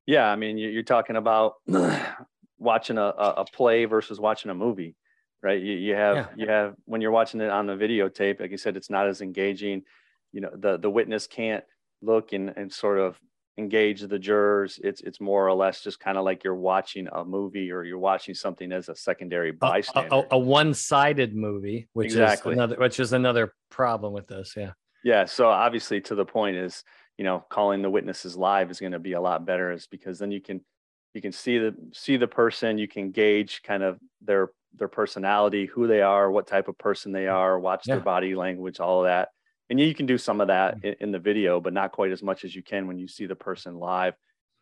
[0.05, 1.55] Yeah, I mean, you're talking about
[2.57, 4.95] watching a, a play versus watching a movie,
[5.43, 5.61] right?
[5.61, 6.27] You, you have yeah.
[6.35, 9.21] you have when you're watching it on the videotape, like you said, it's not as
[9.21, 9.83] engaging.
[10.31, 11.63] You know, the the witness can't
[12.01, 13.19] look and, and sort of
[13.57, 14.79] engage the jurors.
[14.83, 17.97] It's it's more or less just kind of like you're watching a movie or you're
[17.97, 20.09] watching something as a secondary bystander.
[20.11, 22.51] A, a, a one-sided movie, which exactly.
[22.51, 24.53] is another which is another problem with this.
[24.55, 24.71] Yeah.
[25.03, 25.25] Yeah.
[25.25, 26.83] So obviously, to the point is,
[27.17, 30.19] you know, calling the witnesses live is going to be a lot better, is because
[30.19, 30.61] then you can
[31.13, 35.65] you can see the see the person, you can gauge kind of their their personality,
[35.65, 37.95] who they are, what type of person they are, watch yeah.
[37.95, 39.29] their body language, all of that
[39.69, 40.87] and you can do some of that mm-hmm.
[40.87, 43.25] in, in, the video but not quite as much as you can when you see
[43.25, 44.13] the person live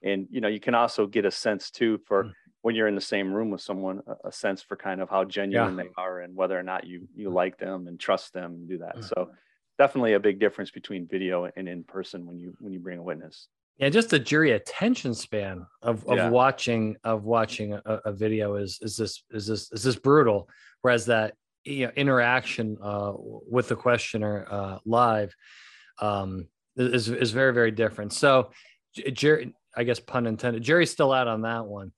[0.04, 2.32] and you know you can also get a sense too for mm-hmm.
[2.62, 5.24] when you're in the same room with someone a, a sense for kind of how
[5.24, 5.84] genuine yeah.
[5.84, 7.36] they are and whether or not you you mm-hmm.
[7.36, 9.30] like them and trust them and do that so
[9.78, 13.04] definitely a big difference between video and in person when you when you bring a
[13.04, 16.30] witness yeah just the jury attention span of, of yeah.
[16.30, 20.50] watching of watching a, a video is is this is this is this brutal
[20.82, 21.34] whereas that
[21.66, 25.36] you know, interaction uh, with the questioner uh, live
[26.00, 26.48] um,
[26.78, 28.14] is is very very different.
[28.14, 28.52] So,
[29.14, 30.64] Jerry, I guess pun intended.
[30.64, 31.92] Jerry's still out on that one,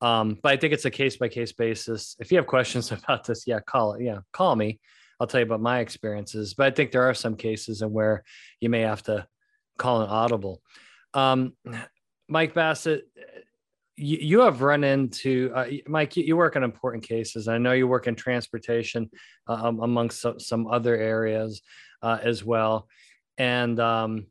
[0.00, 2.16] um, but I think it's a case by case basis.
[2.18, 4.02] If you have questions about this, yeah, call it.
[4.02, 4.80] Yeah, call me.
[5.20, 6.54] I'll tell you about my experiences.
[6.54, 8.24] But I think there are some cases in where
[8.60, 9.26] you may have to
[9.78, 10.60] call an audible.
[11.14, 11.52] Um,
[12.28, 13.04] Mike Bassett,
[14.02, 16.16] you, you have run into uh, Mike.
[16.16, 17.48] You, you, work on important cases.
[17.48, 19.10] I know you work in transportation,
[19.48, 21.62] uh, um, amongst some, some, other areas
[22.02, 22.88] uh, as well.
[23.38, 24.26] And um,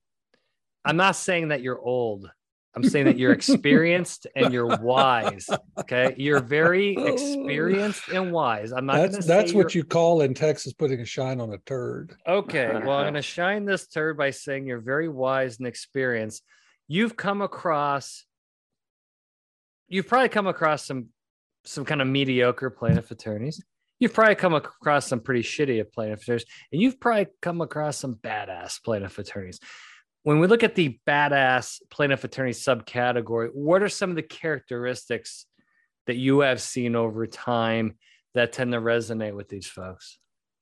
[0.85, 2.29] I'm not saying that you're old,
[2.73, 5.49] I'm saying that you're experienced and you're wise.
[5.77, 6.15] Okay.
[6.17, 8.71] You're very experienced and wise.
[8.71, 12.15] I'm not that's that's what you call in Texas putting a shine on a turd.
[12.27, 12.69] Okay.
[12.81, 16.43] Well, I'm gonna shine this turd by saying you're very wise and experienced.
[16.87, 18.25] You've come across
[19.91, 21.09] you've probably come across some
[21.63, 23.63] some kind of mediocre plaintiff attorneys.
[23.99, 28.15] You've probably come across some pretty shitty plaintiff attorneys, and you've probably come across some
[28.15, 29.59] badass plaintiff attorneys
[30.23, 35.45] when we look at the badass plaintiff attorney subcategory, what are some of the characteristics
[36.07, 37.97] that you have seen over time
[38.33, 40.19] that tend to resonate with these folks?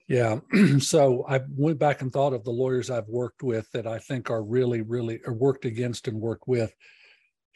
[0.07, 0.39] Yeah.
[0.79, 4.29] so I went back and thought of the lawyers I've worked with that I think
[4.29, 6.73] are really, really or worked against and worked with.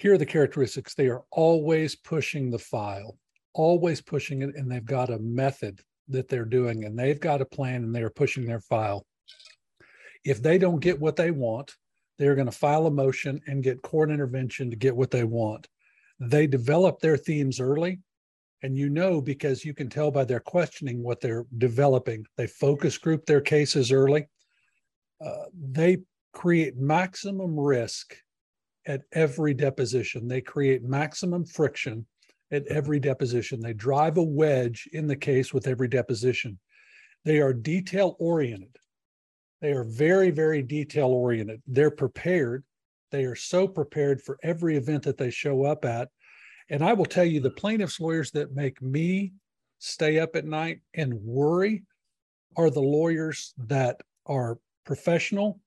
[0.03, 0.95] Here are the characteristics.
[0.95, 3.17] They are always pushing the file,
[3.53, 7.45] always pushing it, and they've got a method that they're doing, and they've got a
[7.45, 9.05] plan and they are pushing their file.
[10.25, 11.77] If they don't get what they want,
[12.19, 15.69] they're going to file a motion and get court intervention to get what they want.
[16.19, 18.01] They develop their themes early,
[18.61, 22.25] and you know because you can tell by their questioning what they're developing.
[22.35, 24.27] They focus group their cases early.
[25.25, 25.99] Uh, they
[26.33, 28.17] create maximum risk
[28.85, 30.27] at every deposition.
[30.27, 32.05] They create maximum friction
[32.51, 32.77] at mm-hmm.
[32.77, 33.59] every deposition.
[33.61, 36.59] They drive a wedge in the case with every deposition.
[37.25, 38.75] They are detail oriented.
[39.61, 41.61] They are very, very detail oriented.
[41.67, 42.65] They're prepared.
[43.11, 46.09] They are so prepared for every event that they show up at.
[46.69, 49.33] And I will tell you, the plaintiff's lawyers that make me
[49.79, 51.83] stay up at night and worry
[52.57, 55.59] are the lawyers that are professional,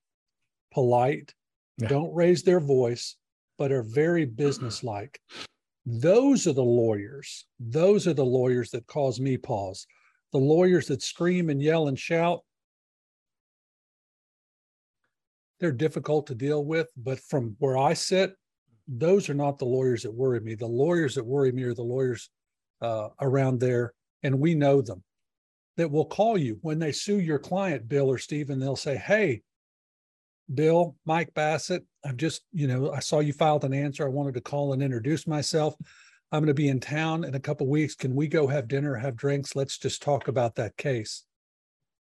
[0.73, 1.35] polite,
[1.79, 1.89] yeah.
[1.89, 3.17] don't raise their voice,
[3.59, 5.21] but are very businesslike.
[5.85, 7.47] Those are the lawyers.
[7.61, 9.87] Those are the lawyers that cause me pause.
[10.33, 12.41] The lawyers that scream and yell and shout,
[15.61, 16.89] they're difficult to deal with.
[16.97, 18.35] But from where I sit,
[18.89, 20.55] those are not the lawyers that worry me.
[20.55, 22.31] The lawyers that worry me are the lawyers
[22.81, 25.03] uh, around there, and we know them
[25.77, 28.59] that will call you when they sue your client, Bill or Stephen.
[28.59, 29.43] They'll say, Hey,
[30.53, 34.05] Bill, Mike Bassett, I've just, you know, I saw you filed an answer.
[34.05, 35.75] I wanted to call and introduce myself.
[36.33, 37.95] I'm going to be in town in a couple weeks.
[37.95, 39.57] Can we go have dinner, have drinks?
[39.57, 41.25] Let's just talk about that case.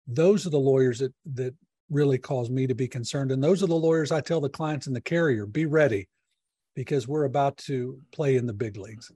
[0.07, 1.55] Those are the lawyers that that
[1.91, 3.33] really cause me to be concerned.
[3.33, 6.09] And those are the lawyers I tell the clients in the carrier be ready
[6.75, 9.11] because we're about to play in the big leagues.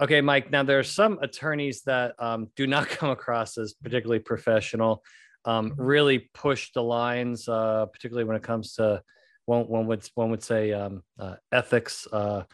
[0.00, 0.50] Okay, Mike.
[0.50, 5.02] Now, there are some attorneys that um, do not come across as particularly professional,
[5.44, 9.02] um, really push the lines, uh, particularly when it comes to
[9.46, 12.06] one, one would one would say um, uh, ethics.
[12.12, 12.44] Uh,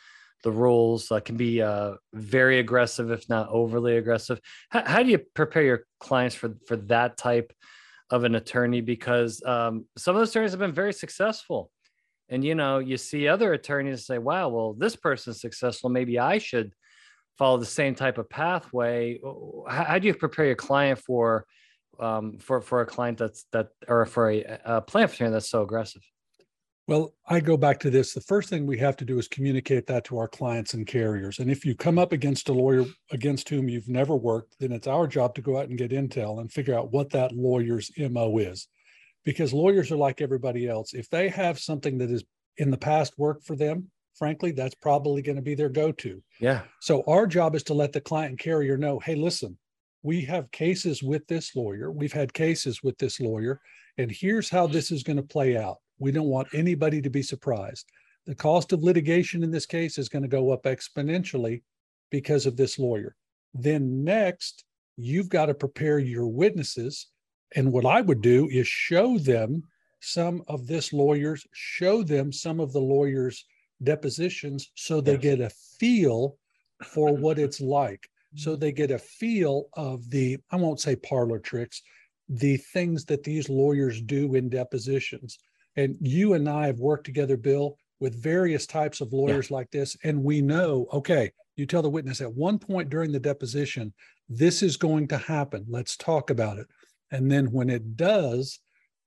[0.45, 4.41] the rules uh, can be uh, very aggressive, if not overly aggressive.
[4.69, 7.53] How, how, do you prepare your clients for for that type
[8.11, 11.71] of an attorney because um, some of those attorneys have been very successful.
[12.29, 15.91] And you know, you see other attorneys say, "Wow, well, this person's successful.
[15.91, 16.73] Maybe I should
[17.39, 19.19] follow the same type of pathway."
[19.69, 21.47] How do you prepare your client for
[22.01, 25.63] um, for for a client that's that or for a, a plan attorney that's so
[25.63, 26.03] aggressive?
[26.87, 28.13] Well, I go back to this.
[28.13, 31.39] The first thing we have to do is communicate that to our clients and carriers.
[31.39, 34.87] And if you come up against a lawyer against whom you've never worked, then it's
[34.87, 38.37] our job to go out and get intel and figure out what that lawyer's MO
[38.37, 38.69] is.
[39.25, 40.93] Because lawyers are like everybody else.
[40.93, 42.23] If they have something that is
[42.59, 46.23] in the past worked for them, frankly, that's probably going to be their go to.
[46.39, 46.63] Yeah.
[46.81, 49.57] So our job is to let the client and carrier know hey, listen,
[50.05, 53.61] we have cases with this lawyer, we've had cases with this lawyer,
[53.97, 57.23] and here's how this is going to play out we don't want anybody to be
[57.23, 57.87] surprised.
[58.27, 61.63] The cost of litigation in this case is going to go up exponentially
[62.11, 63.15] because of this lawyer.
[63.55, 64.65] Then, next,
[64.97, 67.07] you've got to prepare your witnesses.
[67.55, 69.63] And what I would do is show them
[70.01, 73.45] some of this lawyer's, show them some of the lawyer's
[73.83, 75.23] depositions so they yes.
[75.23, 76.37] get a feel
[76.83, 78.09] for what it's like.
[78.37, 78.61] So mm-hmm.
[78.61, 81.83] they get a feel of the, I won't say parlor tricks,
[82.29, 85.39] the things that these lawyers do in depositions.
[85.77, 89.57] And you and I have worked together, Bill, with various types of lawyers yeah.
[89.57, 89.97] like this.
[90.05, 93.93] And we know, okay, you tell the witness at one point during the deposition,
[94.29, 95.65] this is going to happen.
[95.69, 96.67] Let's talk about it.
[97.11, 98.59] And then when it does,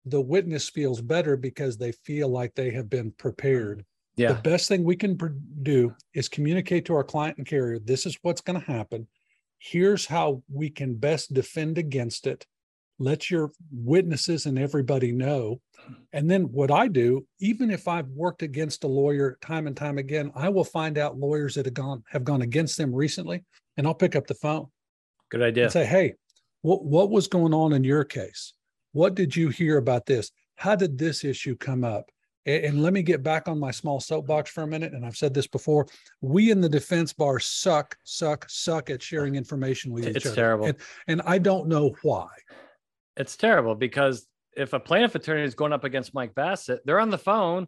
[0.05, 3.83] the witness feels better because they feel like they have been prepared.
[4.15, 4.33] Yeah.
[4.33, 5.17] The best thing we can
[5.61, 9.07] do is communicate to our client and carrier this is what's going to happen.
[9.59, 12.45] Here's how we can best defend against it
[12.99, 15.61] let your witnesses and everybody know.
[16.13, 19.97] And then what I do, even if I've worked against a lawyer time and time
[19.97, 23.43] again, I will find out lawyers that have gone have gone against them recently,
[23.77, 24.67] and I'll pick up the phone.
[25.29, 25.65] Good idea.
[25.65, 26.15] And say, hey,
[26.61, 28.53] what what was going on in your case?
[28.93, 30.31] What did you hear about this?
[30.55, 32.09] How did this issue come up?
[32.47, 34.93] And, let me get back on my small soapbox for a minute.
[34.93, 35.85] And I've said this before:
[36.21, 40.29] we in the defense bar suck, suck, suck at sharing information with It's each other.
[40.29, 40.65] It's terrible.
[40.67, 42.29] And, and I don't know why.
[43.17, 47.09] It's terrible because if a plaintiff attorney is going up against Mike Bassett, they're on
[47.09, 47.67] the phone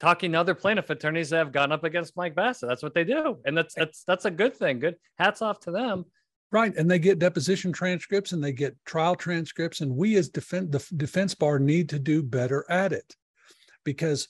[0.00, 2.68] talking to other plaintiff attorneys that have gone up against Mike Bassett.
[2.68, 3.38] That's what they do.
[3.44, 4.78] And that's that's that's a good thing.
[4.78, 6.04] Good hats off to them.
[6.52, 6.74] Right.
[6.76, 9.82] And they get deposition transcripts and they get trial transcripts.
[9.82, 13.14] And we as defense, the defense bar need to do better at it.
[13.84, 14.28] Because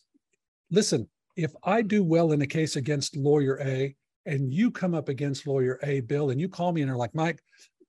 [0.70, 3.94] listen, if I do well in a case against lawyer A
[4.26, 7.14] and you come up against lawyer A, Bill, and you call me and are like,
[7.14, 7.40] Mike,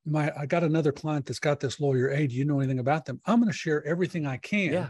[0.06, 2.28] my I got another client that's got this lawyer A.
[2.28, 3.20] Do you know anything about them?
[3.26, 4.88] I'm going to share everything I can Yeah.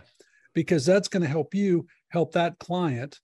[0.53, 3.19] because that's going to help you help that client.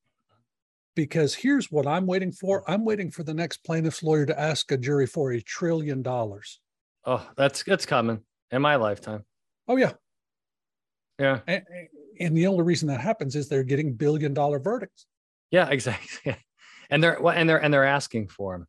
[0.96, 2.70] Because here's what I'm waiting for.
[2.70, 6.60] I'm waiting for the next plaintiff's lawyer to ask a jury for a trillion dollars.
[7.06, 9.24] Oh, that's it's coming in my lifetime.
[9.68, 9.94] Oh yeah.
[11.20, 11.40] Yeah.
[11.48, 11.64] And,
[12.20, 15.06] and the only reason that happens is they're getting billion dollar verdicts.
[15.52, 16.36] Yeah, exactly.
[16.90, 18.66] And they're well, and they're and they're asking for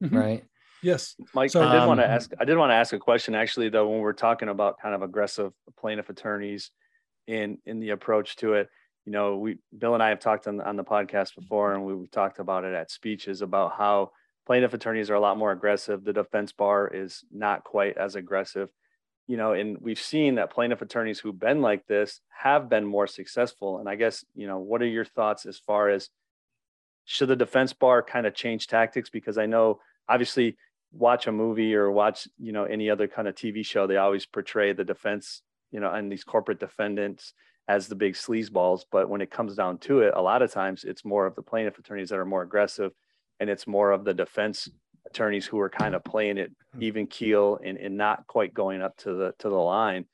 [0.00, 0.18] them, Mhm.
[0.18, 0.44] right?
[0.82, 1.14] Yes.
[1.34, 2.30] Mike, So- I did want to Um, ask.
[2.40, 5.02] I did want to ask a question actually, though, when we're talking about kind of
[5.02, 6.70] aggressive plaintiff attorneys
[7.26, 8.68] in in the approach to it.
[9.06, 11.84] You know, we Bill and I have talked on the, on the podcast before, and
[11.84, 14.10] we, we talked about it at speeches about how
[14.46, 16.02] plaintiff attorneys are a lot more aggressive.
[16.02, 18.68] The defense bar is not quite as aggressive.
[19.30, 23.06] You know, and we've seen that plaintiff attorneys who've been like this have been more
[23.06, 23.78] successful.
[23.78, 26.08] And I guess you know, what are your thoughts as far as
[27.04, 29.08] should the defense bar kind of change tactics?
[29.08, 30.56] Because I know obviously
[30.92, 34.26] watch a movie or watch you know any other kind of tv show they always
[34.26, 37.32] portray the defense you know and these corporate defendants
[37.68, 40.82] as the big sleazeballs but when it comes down to it a lot of times
[40.82, 42.92] it's more of the plaintiff attorneys that are more aggressive
[43.38, 44.68] and it's more of the defense
[45.10, 46.82] attorneys who are kind of playing it hmm.
[46.82, 50.04] even keel and, and not quite going up to the to the line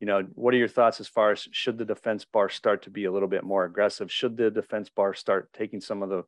[0.00, 2.90] you know what are your thoughts as far as should the defense bar start to
[2.90, 6.22] be a little bit more aggressive should the defense bar start taking some of the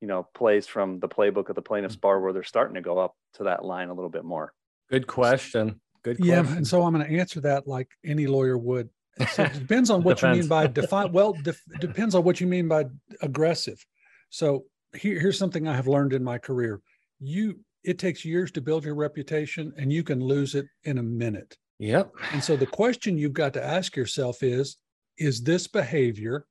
[0.00, 2.00] you know plays from the playbook of the plaintiff's hmm.
[2.00, 4.52] bar where they're starting to go up to that line a little bit more
[4.90, 5.80] Good question.
[6.02, 6.46] Good Yeah.
[6.46, 8.90] And so I'm going to answer that like any lawyer would.
[9.32, 11.12] So it depends on what you mean by define.
[11.12, 12.86] Well, def, depends on what you mean by
[13.22, 13.84] aggressive.
[14.30, 16.80] So here, here's something I have learned in my career.
[17.24, 21.02] You, it takes years to build your reputation and you can lose it in a
[21.02, 21.56] minute.
[21.78, 22.12] Yep.
[22.32, 24.76] And so the question you've got to ask yourself is,
[25.18, 26.46] is this behavior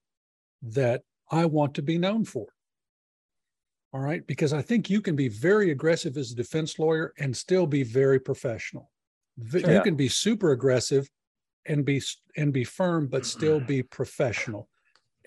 [0.63, 2.47] that I want to be known for?
[3.93, 4.25] All right.
[4.25, 7.83] Because I think you can be very aggressive as a defense lawyer and still be
[7.83, 8.89] very professional.
[9.49, 9.59] Sure.
[9.59, 9.83] You Yeah.
[9.83, 11.09] can be super aggressive
[11.65, 12.01] and be
[12.35, 14.67] and be firm, but still be professional.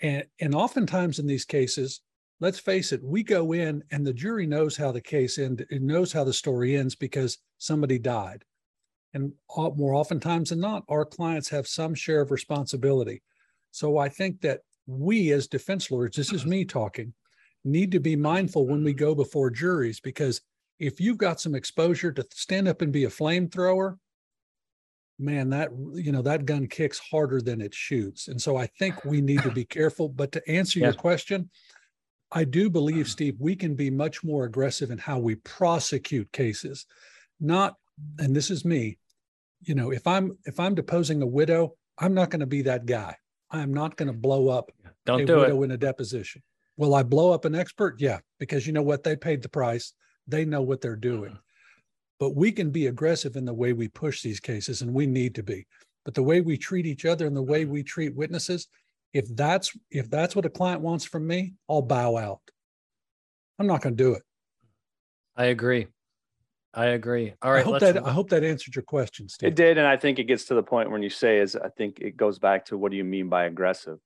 [0.02, 2.02] And and oftentimes in these cases,
[2.40, 5.82] let's face it, we go in and the jury knows how the case end, it
[5.82, 8.44] knows how the story ends because somebody died.
[9.14, 13.22] And more oftentimes than not, our clients have some share of responsibility.
[13.70, 17.14] So I think that we as defense lawyers, this is me talking,
[17.64, 20.42] need to be mindful when we go before juries because
[20.78, 23.96] if you've got some exposure to stand up and be a flamethrower,
[25.18, 28.28] man, that you know that gun kicks harder than it shoots.
[28.28, 30.08] And so I think we need to be careful.
[30.08, 31.48] But to answer your question,
[32.32, 33.10] I do believe, hmm.
[33.10, 36.86] Steve, we can be much more aggressive in how we prosecute cases.
[37.40, 37.74] Not,
[38.18, 38.98] and this is me,
[39.62, 42.86] you know, if I'm if I'm deposing a widow, I'm not going to be that
[42.86, 43.16] guy.
[43.50, 44.70] I'm not going to blow up
[45.04, 45.64] Don't a do widow it.
[45.66, 46.42] in a deposition.
[46.76, 47.96] Will I blow up an expert?
[47.98, 49.02] Yeah, because you know what?
[49.02, 49.94] They paid the price.
[50.26, 51.30] They know what they're doing.
[51.30, 51.40] Mm-hmm.
[52.18, 55.34] But we can be aggressive in the way we push these cases, and we need
[55.36, 55.66] to be.
[56.04, 57.72] But the way we treat each other and the way mm-hmm.
[57.72, 58.68] we treat witnesses,
[59.16, 62.40] if that's if that's what a client wants from me, I'll bow out.
[63.58, 64.22] I'm not going to do it.
[65.34, 65.88] I agree.
[66.74, 67.32] I agree.
[67.40, 69.48] all right I hope let's- that I hope that answered your question, Steve.
[69.48, 71.70] It did, and I think it gets to the point when you say is I
[71.70, 73.98] think it goes back to what do you mean by aggressive,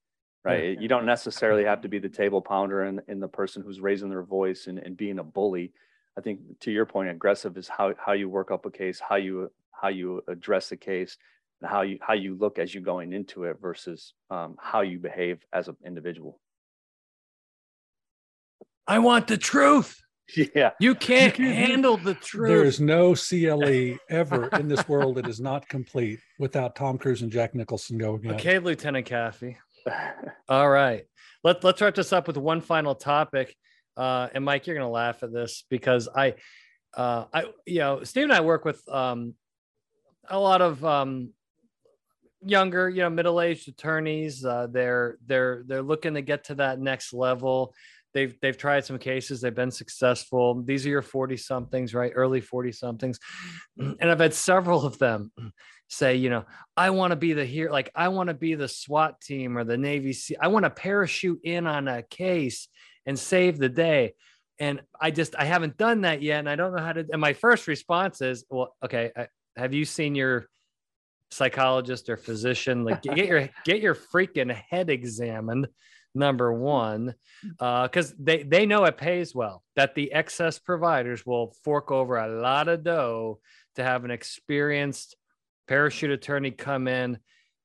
[0.45, 0.79] right?
[0.79, 4.09] You don't necessarily have to be the table pounder and, and the person who's raising
[4.09, 5.73] their voice and, and being a bully.
[6.17, 9.17] I think to your point, aggressive is how how you work up a case, how
[9.17, 11.17] you how you address the case,
[11.61, 14.99] and how you how you look as you're going into it versus um, how you
[14.99, 16.39] behave as an individual.
[18.87, 19.97] I want the truth.
[20.55, 22.47] Yeah, You can't can't- handle the truth.
[22.47, 27.21] There is no CLE ever in this world that is not complete without Tom Cruise
[27.21, 28.35] and Jack Nicholson going at it.
[28.35, 29.57] Okay, Lieutenant Kaffee.
[30.47, 31.03] All right.
[31.43, 33.53] Let, let's wrap this up with one final topic.
[33.97, 36.35] Uh, and Mike, you're going to laugh at this because I,
[36.95, 39.33] uh, I, you know, Steve and I work with um,
[40.29, 41.31] a lot of um,
[42.43, 44.43] younger, you know, middle-aged attorneys.
[44.43, 47.73] Uh, they're they're they're looking to get to that next level.
[48.13, 52.41] they've they've tried some cases they've been successful these are your 40 somethings right early
[52.41, 53.19] 40 somethings
[53.77, 55.31] and i've had several of them
[55.87, 56.45] say you know
[56.77, 59.63] i want to be the here like i want to be the swat team or
[59.63, 62.69] the navy sea i want to parachute in on a case
[63.05, 64.13] and save the day
[64.59, 67.19] and i just i haven't done that yet and i don't know how to and
[67.19, 69.27] my first response is well okay I,
[69.57, 70.47] have you seen your
[71.31, 75.67] psychologist or physician like get your get your freaking head examined
[76.13, 77.15] number one,
[77.57, 79.63] because uh, they they know it pays well.
[79.75, 83.39] That the excess providers will fork over a lot of dough
[83.75, 85.15] to have an experienced
[85.67, 87.17] parachute attorney come in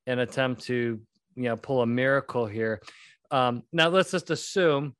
[0.06, 1.00] and attempt to
[1.34, 2.80] you know pull a miracle here.
[3.30, 4.94] Um, now let's just assume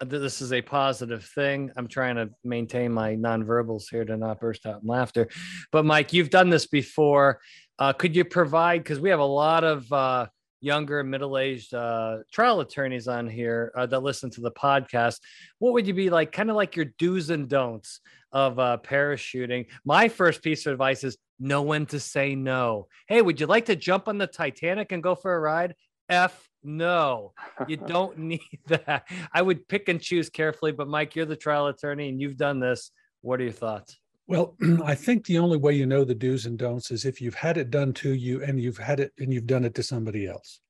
[0.00, 1.70] that this is a positive thing.
[1.76, 5.28] I'm trying to maintain my nonverbals here to not burst out in laughter.
[5.70, 7.40] But Mike, you've done this before.
[7.78, 8.82] Uh, could you provide?
[8.82, 10.26] Because we have a lot of uh,
[10.62, 15.18] younger middle-aged uh, trial attorneys on here uh, that listen to the podcast.
[15.58, 18.00] What would you be like kind of like your do's and don'ts
[18.30, 19.66] of uh, parachuting?
[19.84, 22.86] My first piece of advice is know when to say no.
[23.08, 25.74] Hey would you like to jump on the titanic and go for a ride?
[26.08, 27.32] F no.
[27.66, 29.08] You don't need that.
[29.32, 32.60] I would pick and choose carefully but mike you're the trial attorney and you've done
[32.60, 32.92] this.
[33.22, 33.98] What are your thoughts
[34.32, 37.34] well, I think the only way you know the do's and don'ts is if you've
[37.34, 40.26] had it done to you and you've had it and you've done it to somebody
[40.26, 40.60] else.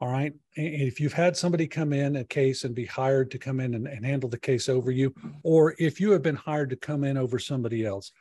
[0.00, 0.32] All right.
[0.56, 3.74] And if you've had somebody come in a case and be hired to come in
[3.74, 5.12] and, and, handle the case over you,
[5.42, 8.12] or if you have been hired to come in over somebody else.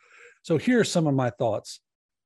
[0.41, 1.82] So here are some of my thoughts.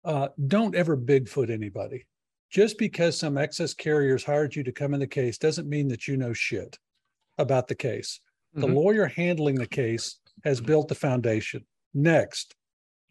[0.06, 2.06] Uh, don't ever Bigfoot anybody.
[2.52, 6.08] Just because some excess carriers hired you to come in the case doesn't mean that
[6.08, 6.78] you know shit
[7.38, 8.22] about the case.
[8.56, 8.62] Mm-hmm.
[8.62, 11.66] The lawyer handling the case has built the foundation.
[11.94, 12.56] Next,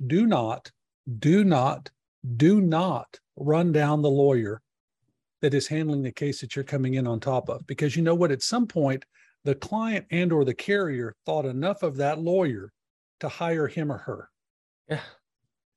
[0.05, 0.71] do not,
[1.19, 1.91] do not,
[2.37, 4.61] do not run down the lawyer
[5.41, 7.67] that is handling the case that you're coming in on top of.
[7.67, 8.33] Because you know what?
[8.33, 9.05] At some point
[9.45, 12.73] the client and or the carrier thought enough of that lawyer
[13.21, 14.29] to hire him or her.
[14.89, 15.01] Yeah.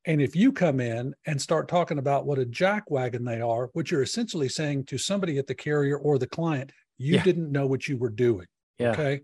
[0.06, 3.91] And if you come in and start talking about what a jackwagon they are what
[3.91, 7.24] you're essentially saying to somebody at the carrier or the client you yeah.
[7.24, 8.47] didn't know what you were doing
[8.80, 8.91] yeah.
[8.91, 9.22] okay?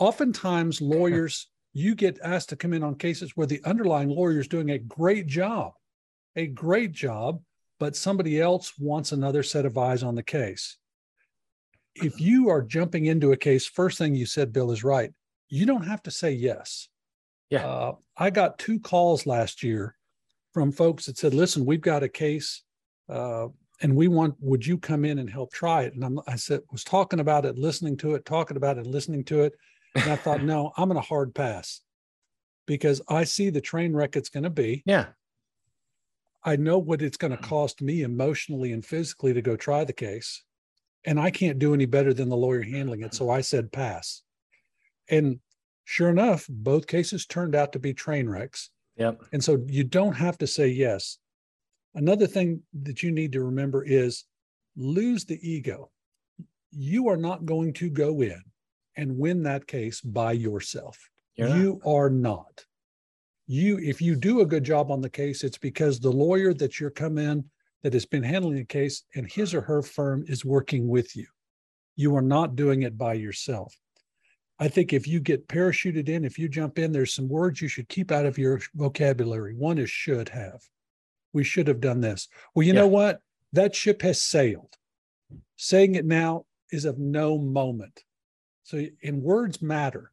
[0.00, 4.48] Oftentimes lawyers you get asked to come in on cases where the underlying lawyer is
[4.48, 5.72] doing a great job,
[6.36, 7.42] a great job,
[7.80, 10.78] but somebody else wants another set of eyes on the case.
[11.96, 15.12] If you are jumping into a case, first thing you said, Bill, is right.
[15.48, 16.88] You don't have to say yes.
[17.50, 17.66] Yeah.
[17.66, 19.96] Uh, I got two calls last year
[20.52, 22.62] from folks that said, listen, we've got a case
[23.08, 23.48] uh,
[23.82, 25.94] and we want, would you come in and help try it?
[25.94, 29.24] And I'm, I said, was talking about it, listening to it, talking about it, listening
[29.24, 29.54] to it.
[29.94, 31.80] And I thought, no, I'm going to hard pass
[32.66, 34.82] because I see the train wreck it's going to be.
[34.86, 35.06] Yeah.
[36.44, 37.48] I know what it's going to mm.
[37.48, 40.42] cost me emotionally and physically to go try the case.
[41.04, 43.14] And I can't do any better than the lawyer handling it.
[43.14, 44.22] So I said pass.
[45.08, 45.38] And
[45.84, 48.70] sure enough, both cases turned out to be train wrecks.
[48.96, 49.22] Yep.
[49.32, 51.18] And so you don't have to say yes.
[51.94, 54.24] Another thing that you need to remember is
[54.76, 55.90] lose the ego.
[56.70, 58.42] You are not going to go in
[58.96, 60.98] and win that case by yourself.
[61.36, 61.90] You're you not.
[61.90, 62.64] are not.
[63.46, 66.80] You, if you do a good job on the case, it's because the lawyer that
[66.80, 67.44] you're come in
[67.82, 71.26] that has been handling the case and his or her firm is working with you.
[71.96, 73.74] You are not doing it by yourself.
[74.58, 77.68] I think if you get parachuted in, if you jump in, there's some words you
[77.68, 79.54] should keep out of your vocabulary.
[79.54, 80.62] One is should have.
[81.32, 82.28] We should have done this.
[82.54, 82.80] Well, you yeah.
[82.80, 83.20] know what?
[83.52, 84.74] That ship has sailed.
[85.56, 88.02] Saying it now is of no moment.
[88.64, 90.10] So, in words matter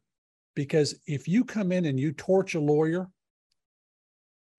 [0.54, 3.08] because if you come in and you torch a lawyer,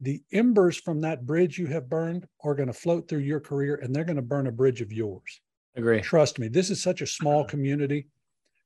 [0.02, 3.80] the embers from that bridge you have burned are going to float through your career
[3.82, 5.40] and they're going to burn a bridge of yours.
[5.76, 6.02] Agree.
[6.02, 8.08] Trust me, this is such a small community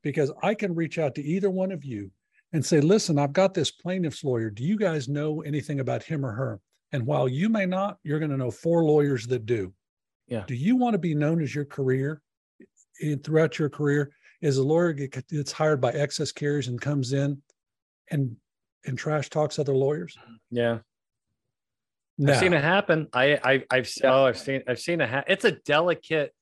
[0.01, 2.11] because I can reach out to either one of you
[2.53, 4.49] and say, listen, I've got this plaintiff's lawyer.
[4.49, 6.59] Do you guys know anything about him or her?
[6.93, 9.73] And while you may not, you're going to know four lawyers that do.
[10.27, 10.43] Yeah.
[10.47, 12.21] Do you want to be known as your career
[13.01, 14.11] in, throughout your career?
[14.41, 17.41] Is a lawyer gets hired by excess carriers and comes in
[18.11, 18.35] and
[18.85, 20.17] and trash talks other lawyers.
[20.51, 20.79] Yeah.
[22.17, 22.33] No.
[22.33, 23.07] I've seen it happen.
[23.13, 25.09] I, I I've oh I've seen I've seen it.
[25.09, 26.33] Ha- it's a delicate,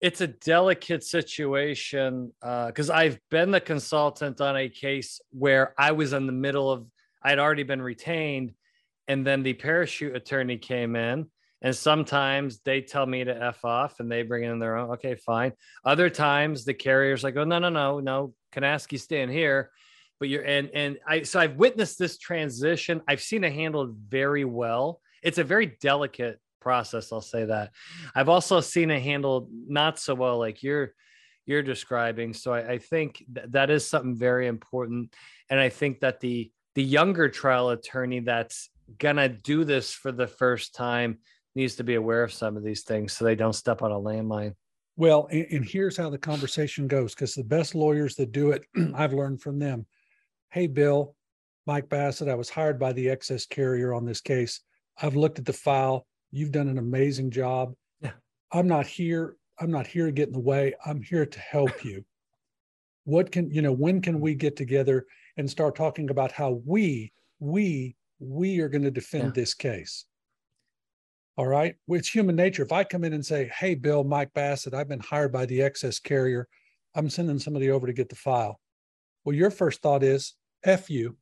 [0.00, 5.92] it's a delicate situation because uh, I've been the consultant on a case where I
[5.92, 6.86] was in the middle of
[7.22, 8.54] I'd already been retained,
[9.08, 11.26] and then the parachute attorney came in
[11.62, 14.90] and sometimes they tell me to F off and they bring in their own.
[14.92, 15.52] Okay, fine.
[15.84, 19.70] Other times the carrier's like, oh, no, no, no, no, Kanasky stand here.
[20.18, 23.02] But you're, and, and I, so I've witnessed this transition.
[23.08, 25.00] I've seen it handled very well.
[25.22, 27.12] It's a very delicate process.
[27.12, 27.72] I'll say that.
[28.14, 30.38] I've also seen it handled not so well.
[30.38, 30.92] Like you're,
[31.46, 32.32] you're describing.
[32.32, 35.14] So I, I think th- that is something very important.
[35.48, 40.28] And I think that the the younger trial attorney that's gonna do this for the
[40.28, 41.18] first time
[41.54, 43.98] needs to be aware of some of these things so they don't step on a
[43.98, 44.54] landmine.
[44.96, 48.64] Well, and, and here's how the conversation goes because the best lawyers that do it,
[48.94, 49.86] I've learned from them.
[50.50, 51.14] Hey, Bill,
[51.66, 54.60] Mike Bassett, I was hired by the excess carrier on this case.
[55.00, 56.06] I've looked at the file.
[56.30, 57.74] You've done an amazing job.
[58.00, 58.12] Yeah.
[58.52, 59.36] I'm not here.
[59.60, 60.74] I'm not here to get in the way.
[60.84, 62.04] I'm here to help you.
[63.04, 67.12] What can, you know, when can we get together and start talking about how we,
[67.38, 69.32] we, we are going to defend yeah.
[69.34, 70.06] this case?
[71.40, 71.74] All right.
[71.88, 72.62] It's human nature.
[72.62, 75.62] If I come in and say, Hey, Bill, Mike Bassett, I've been hired by the
[75.62, 76.46] excess carrier.
[76.94, 78.60] I'm sending somebody over to get the file.
[79.24, 80.34] Well, your first thought is,
[80.64, 81.16] F you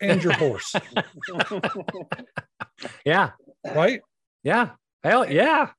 [0.00, 0.74] and your horse.
[3.04, 3.30] yeah.
[3.64, 4.00] Right?
[4.42, 4.70] Yeah.
[5.04, 5.70] Hell yeah.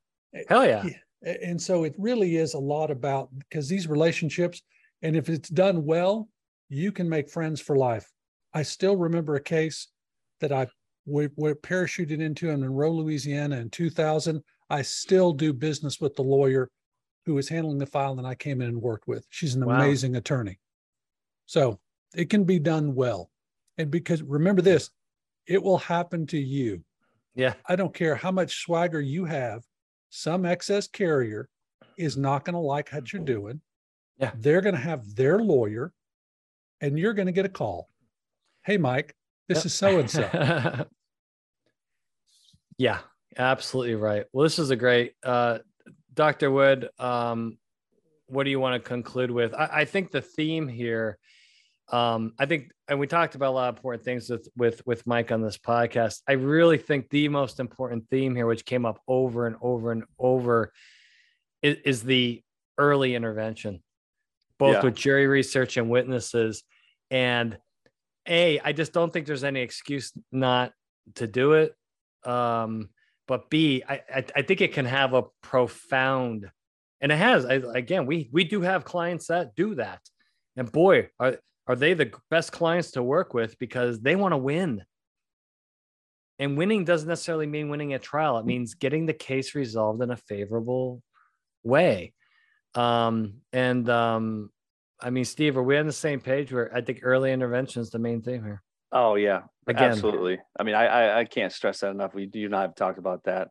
[0.48, 0.84] Hell yeah.
[1.20, 4.62] And so it really is a lot about because these relationships,
[5.02, 6.30] and if it's done well,
[6.70, 8.10] you can make friends for life.
[8.54, 9.88] I still remember a case
[10.40, 10.68] that I
[11.04, 14.42] we, we parachuted into him in Monroe, Louisiana in 2000.
[14.70, 16.68] I still do business with the lawyer
[17.26, 19.26] who was handling the file that I came in and worked with.
[19.30, 19.76] She's an wow.
[19.76, 20.58] amazing attorney.
[21.46, 21.78] So
[22.14, 23.30] it can be done well.
[23.78, 24.90] And because remember this,
[25.46, 26.84] it will happen to you.
[27.34, 27.54] Yeah.
[27.66, 29.62] I don't care how much swagger you have,
[30.10, 31.48] some excess carrier
[31.96, 33.60] is not going to like what you're doing.
[34.18, 34.32] Yeah.
[34.36, 35.92] They're going to have their lawyer
[36.80, 37.88] and you're going to get a call.
[38.64, 39.14] Hey, Mike,
[39.48, 39.66] this yep.
[39.66, 40.86] is so and so.
[42.78, 42.98] Yeah,
[43.36, 44.24] absolutely right.
[44.32, 45.58] Well, this is a great, uh,
[46.14, 46.50] Dr.
[46.50, 46.88] Wood.
[46.98, 47.58] Um,
[48.26, 49.54] what do you want to conclude with?
[49.54, 51.18] I, I think the theme here
[51.92, 55.06] um, I think, and we talked about a lot of important things with, with with
[55.06, 56.22] Mike on this podcast.
[56.26, 60.04] I really think the most important theme here, which came up over and over and
[60.18, 60.72] over,
[61.60, 62.42] is, is the
[62.78, 63.82] early intervention,
[64.58, 64.82] both yeah.
[64.82, 66.62] with jury research and witnesses.
[67.10, 67.58] And
[68.28, 70.72] a, I just don't think there's any excuse not
[71.16, 71.74] to do it.
[72.24, 72.90] Um,
[73.26, 76.50] but B, I, I, I think it can have a profound,
[77.00, 77.44] and it has.
[77.44, 80.00] I, again, we we do have clients that do that,
[80.56, 84.38] and boy, are are they the best clients to work with because they want to
[84.38, 84.84] win.
[86.38, 88.38] And winning doesn't necessarily mean winning a trial.
[88.38, 91.02] It means getting the case resolved in a favorable
[91.62, 92.14] way.
[92.74, 94.50] Um, and um,
[95.02, 97.90] I mean, Steve, are we on the same page where I think early intervention is
[97.90, 98.62] the main thing here?
[98.92, 99.90] Oh yeah, Again.
[99.90, 100.38] absolutely.
[100.58, 102.14] I mean, I, I, I can't stress that enough.
[102.14, 103.48] We do not have talked about that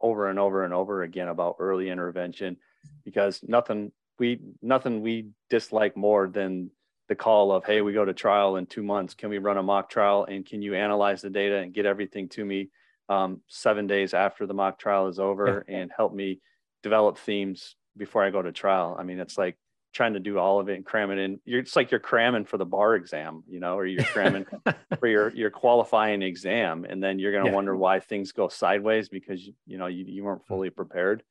[0.00, 2.56] over and over and over again about early intervention
[3.04, 6.70] because nothing we nothing we dislike more than
[7.08, 9.14] the call of, hey, we go to trial in two months.
[9.14, 10.24] Can we run a mock trial?
[10.24, 12.70] And can you analyze the data and get everything to me
[13.08, 16.40] um, seven days after the mock trial is over and help me
[16.84, 18.96] develop themes before I go to trial?
[18.96, 19.56] I mean, it's like
[19.92, 21.40] trying to do all of it and cram it in.
[21.44, 24.46] You're, it's like you're cramming for the bar exam, you know, or you're cramming
[24.98, 26.86] for your, your qualifying exam.
[26.88, 27.56] And then you're going to yeah.
[27.56, 31.22] wonder why things go sideways because, you know, you, you weren't fully prepared.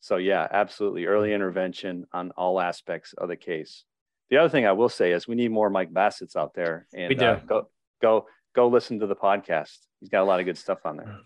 [0.00, 1.06] So yeah, absolutely.
[1.06, 3.84] Early intervention on all aspects of the case.
[4.30, 7.08] The other thing I will say is we need more Mike Bassett's out there, and
[7.08, 7.24] we do.
[7.24, 7.68] Uh, go
[8.00, 9.78] go go listen to the podcast.
[10.00, 11.20] He's got a lot of good stuff on there.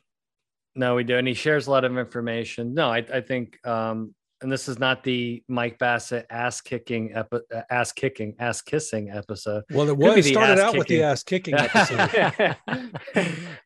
[0.74, 2.74] No, we do, and he shares a lot of information.
[2.74, 7.40] No, I, I think, um, and this is not the Mike Bassett ass kicking, epi-
[7.54, 9.64] uh, ass kicking, ass kissing episode.
[9.70, 10.26] Well, it was.
[10.26, 12.56] it started out with the ass kicking episode.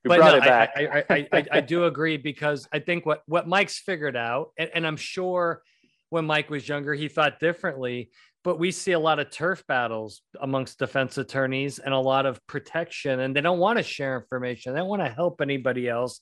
[0.05, 3.79] but no, I, I, I, I, I do agree because I think what what Mike's
[3.79, 5.63] figured out, and, and I'm sure
[6.11, 8.11] when Mike was younger, he thought differently
[8.45, 12.45] but we see a lot of turf battles amongst defense attorneys and a lot of
[12.47, 14.73] protection and they don't want to share information.
[14.73, 16.21] They don't want to help anybody else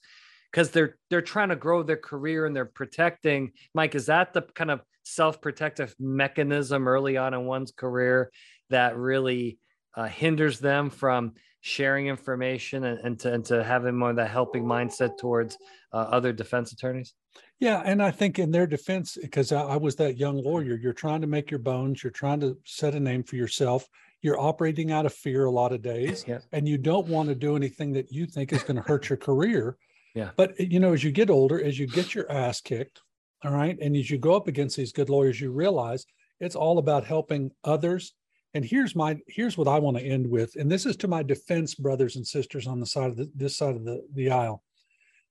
[0.50, 4.42] because they're they're trying to grow their career and they're protecting mike is that the
[4.42, 8.30] kind of self-protective mechanism early on in one's career
[8.68, 9.58] that really
[9.96, 11.32] uh, hinders them from
[11.62, 15.58] sharing information and, and, to, and to having more of that helping mindset towards
[15.92, 17.14] uh, other defense attorneys
[17.60, 20.94] yeah, and I think in their defense, because I, I, was that young lawyer, you're
[20.94, 23.86] trying to make your bones, you're trying to set a name for yourself.
[24.22, 26.38] You're operating out of fear a lot of days, yeah.
[26.52, 29.18] and you don't want to do anything that you think is going to hurt your
[29.18, 29.76] career.
[30.14, 30.30] Yeah.
[30.36, 33.00] But you know, as you get older, as you get your ass kicked,
[33.44, 36.04] all right, and as you go up against these good lawyers, you realize
[36.40, 38.14] it's all about helping others.
[38.54, 41.22] And here's my here's what I want to end with, and this is to my
[41.22, 44.62] defense brothers and sisters on the side of the, this side of the, the aisle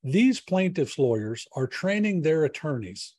[0.04, 3.16] these plaintiffs' lawyers are training their attorneys,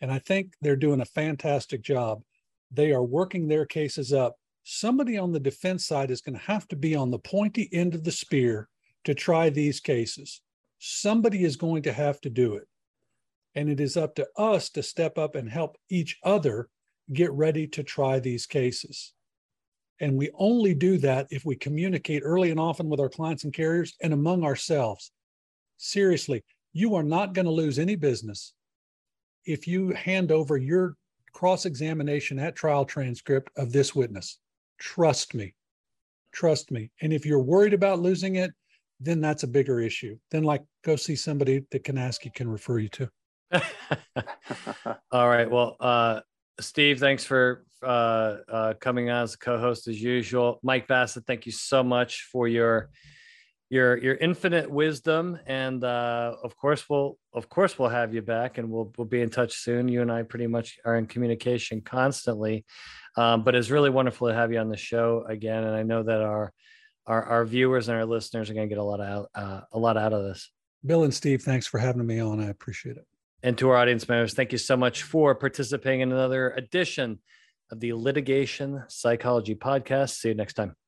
[0.00, 2.22] and I think they're doing a fantastic job.
[2.70, 4.36] They are working their cases up.
[4.64, 7.94] Somebody on the defense side is going to have to be on the pointy end
[7.94, 8.68] of the spear
[9.04, 10.40] to try these cases.
[10.80, 12.66] Somebody is going to have to do it.
[13.54, 16.68] And it is up to us to step up and help each other
[17.12, 19.12] get ready to try these cases.
[20.00, 23.52] And we only do that if we communicate early and often with our clients and
[23.52, 25.12] carriers and among ourselves.
[25.76, 28.54] Seriously, you are not going to lose any business
[29.44, 30.96] if you hand over your
[31.34, 34.38] cross examination at trial transcript of this witness.
[34.78, 35.54] Trust me.
[36.32, 36.90] Trust me.
[37.02, 38.52] And if you're worried about losing it,
[39.00, 40.16] then that's a bigger issue.
[40.30, 43.08] Then, like, go see somebody that can ask you, can refer you to.
[45.10, 45.50] All right.
[45.50, 46.20] Well, uh,
[46.60, 50.60] Steve, thanks for uh, uh, coming on as a co-host as usual.
[50.62, 52.90] Mike Bassett, thank you so much for your
[53.70, 58.58] your your infinite wisdom, and uh, of course we'll of course we'll have you back,
[58.58, 59.88] and we'll we'll be in touch soon.
[59.88, 62.64] You and I pretty much are in communication constantly,
[63.16, 66.02] um, but it's really wonderful to have you on the show again, and I know
[66.02, 66.52] that our
[67.10, 69.78] our, our viewers and our listeners are going to get a lot out uh, a
[69.78, 70.50] lot out of this.
[70.86, 72.40] Bill and Steve, thanks for having me on.
[72.40, 73.06] I appreciate it.
[73.42, 77.18] And to our audience members, thank you so much for participating in another edition
[77.70, 80.10] of the Litigation Psychology Podcast.
[80.10, 80.79] See you next time.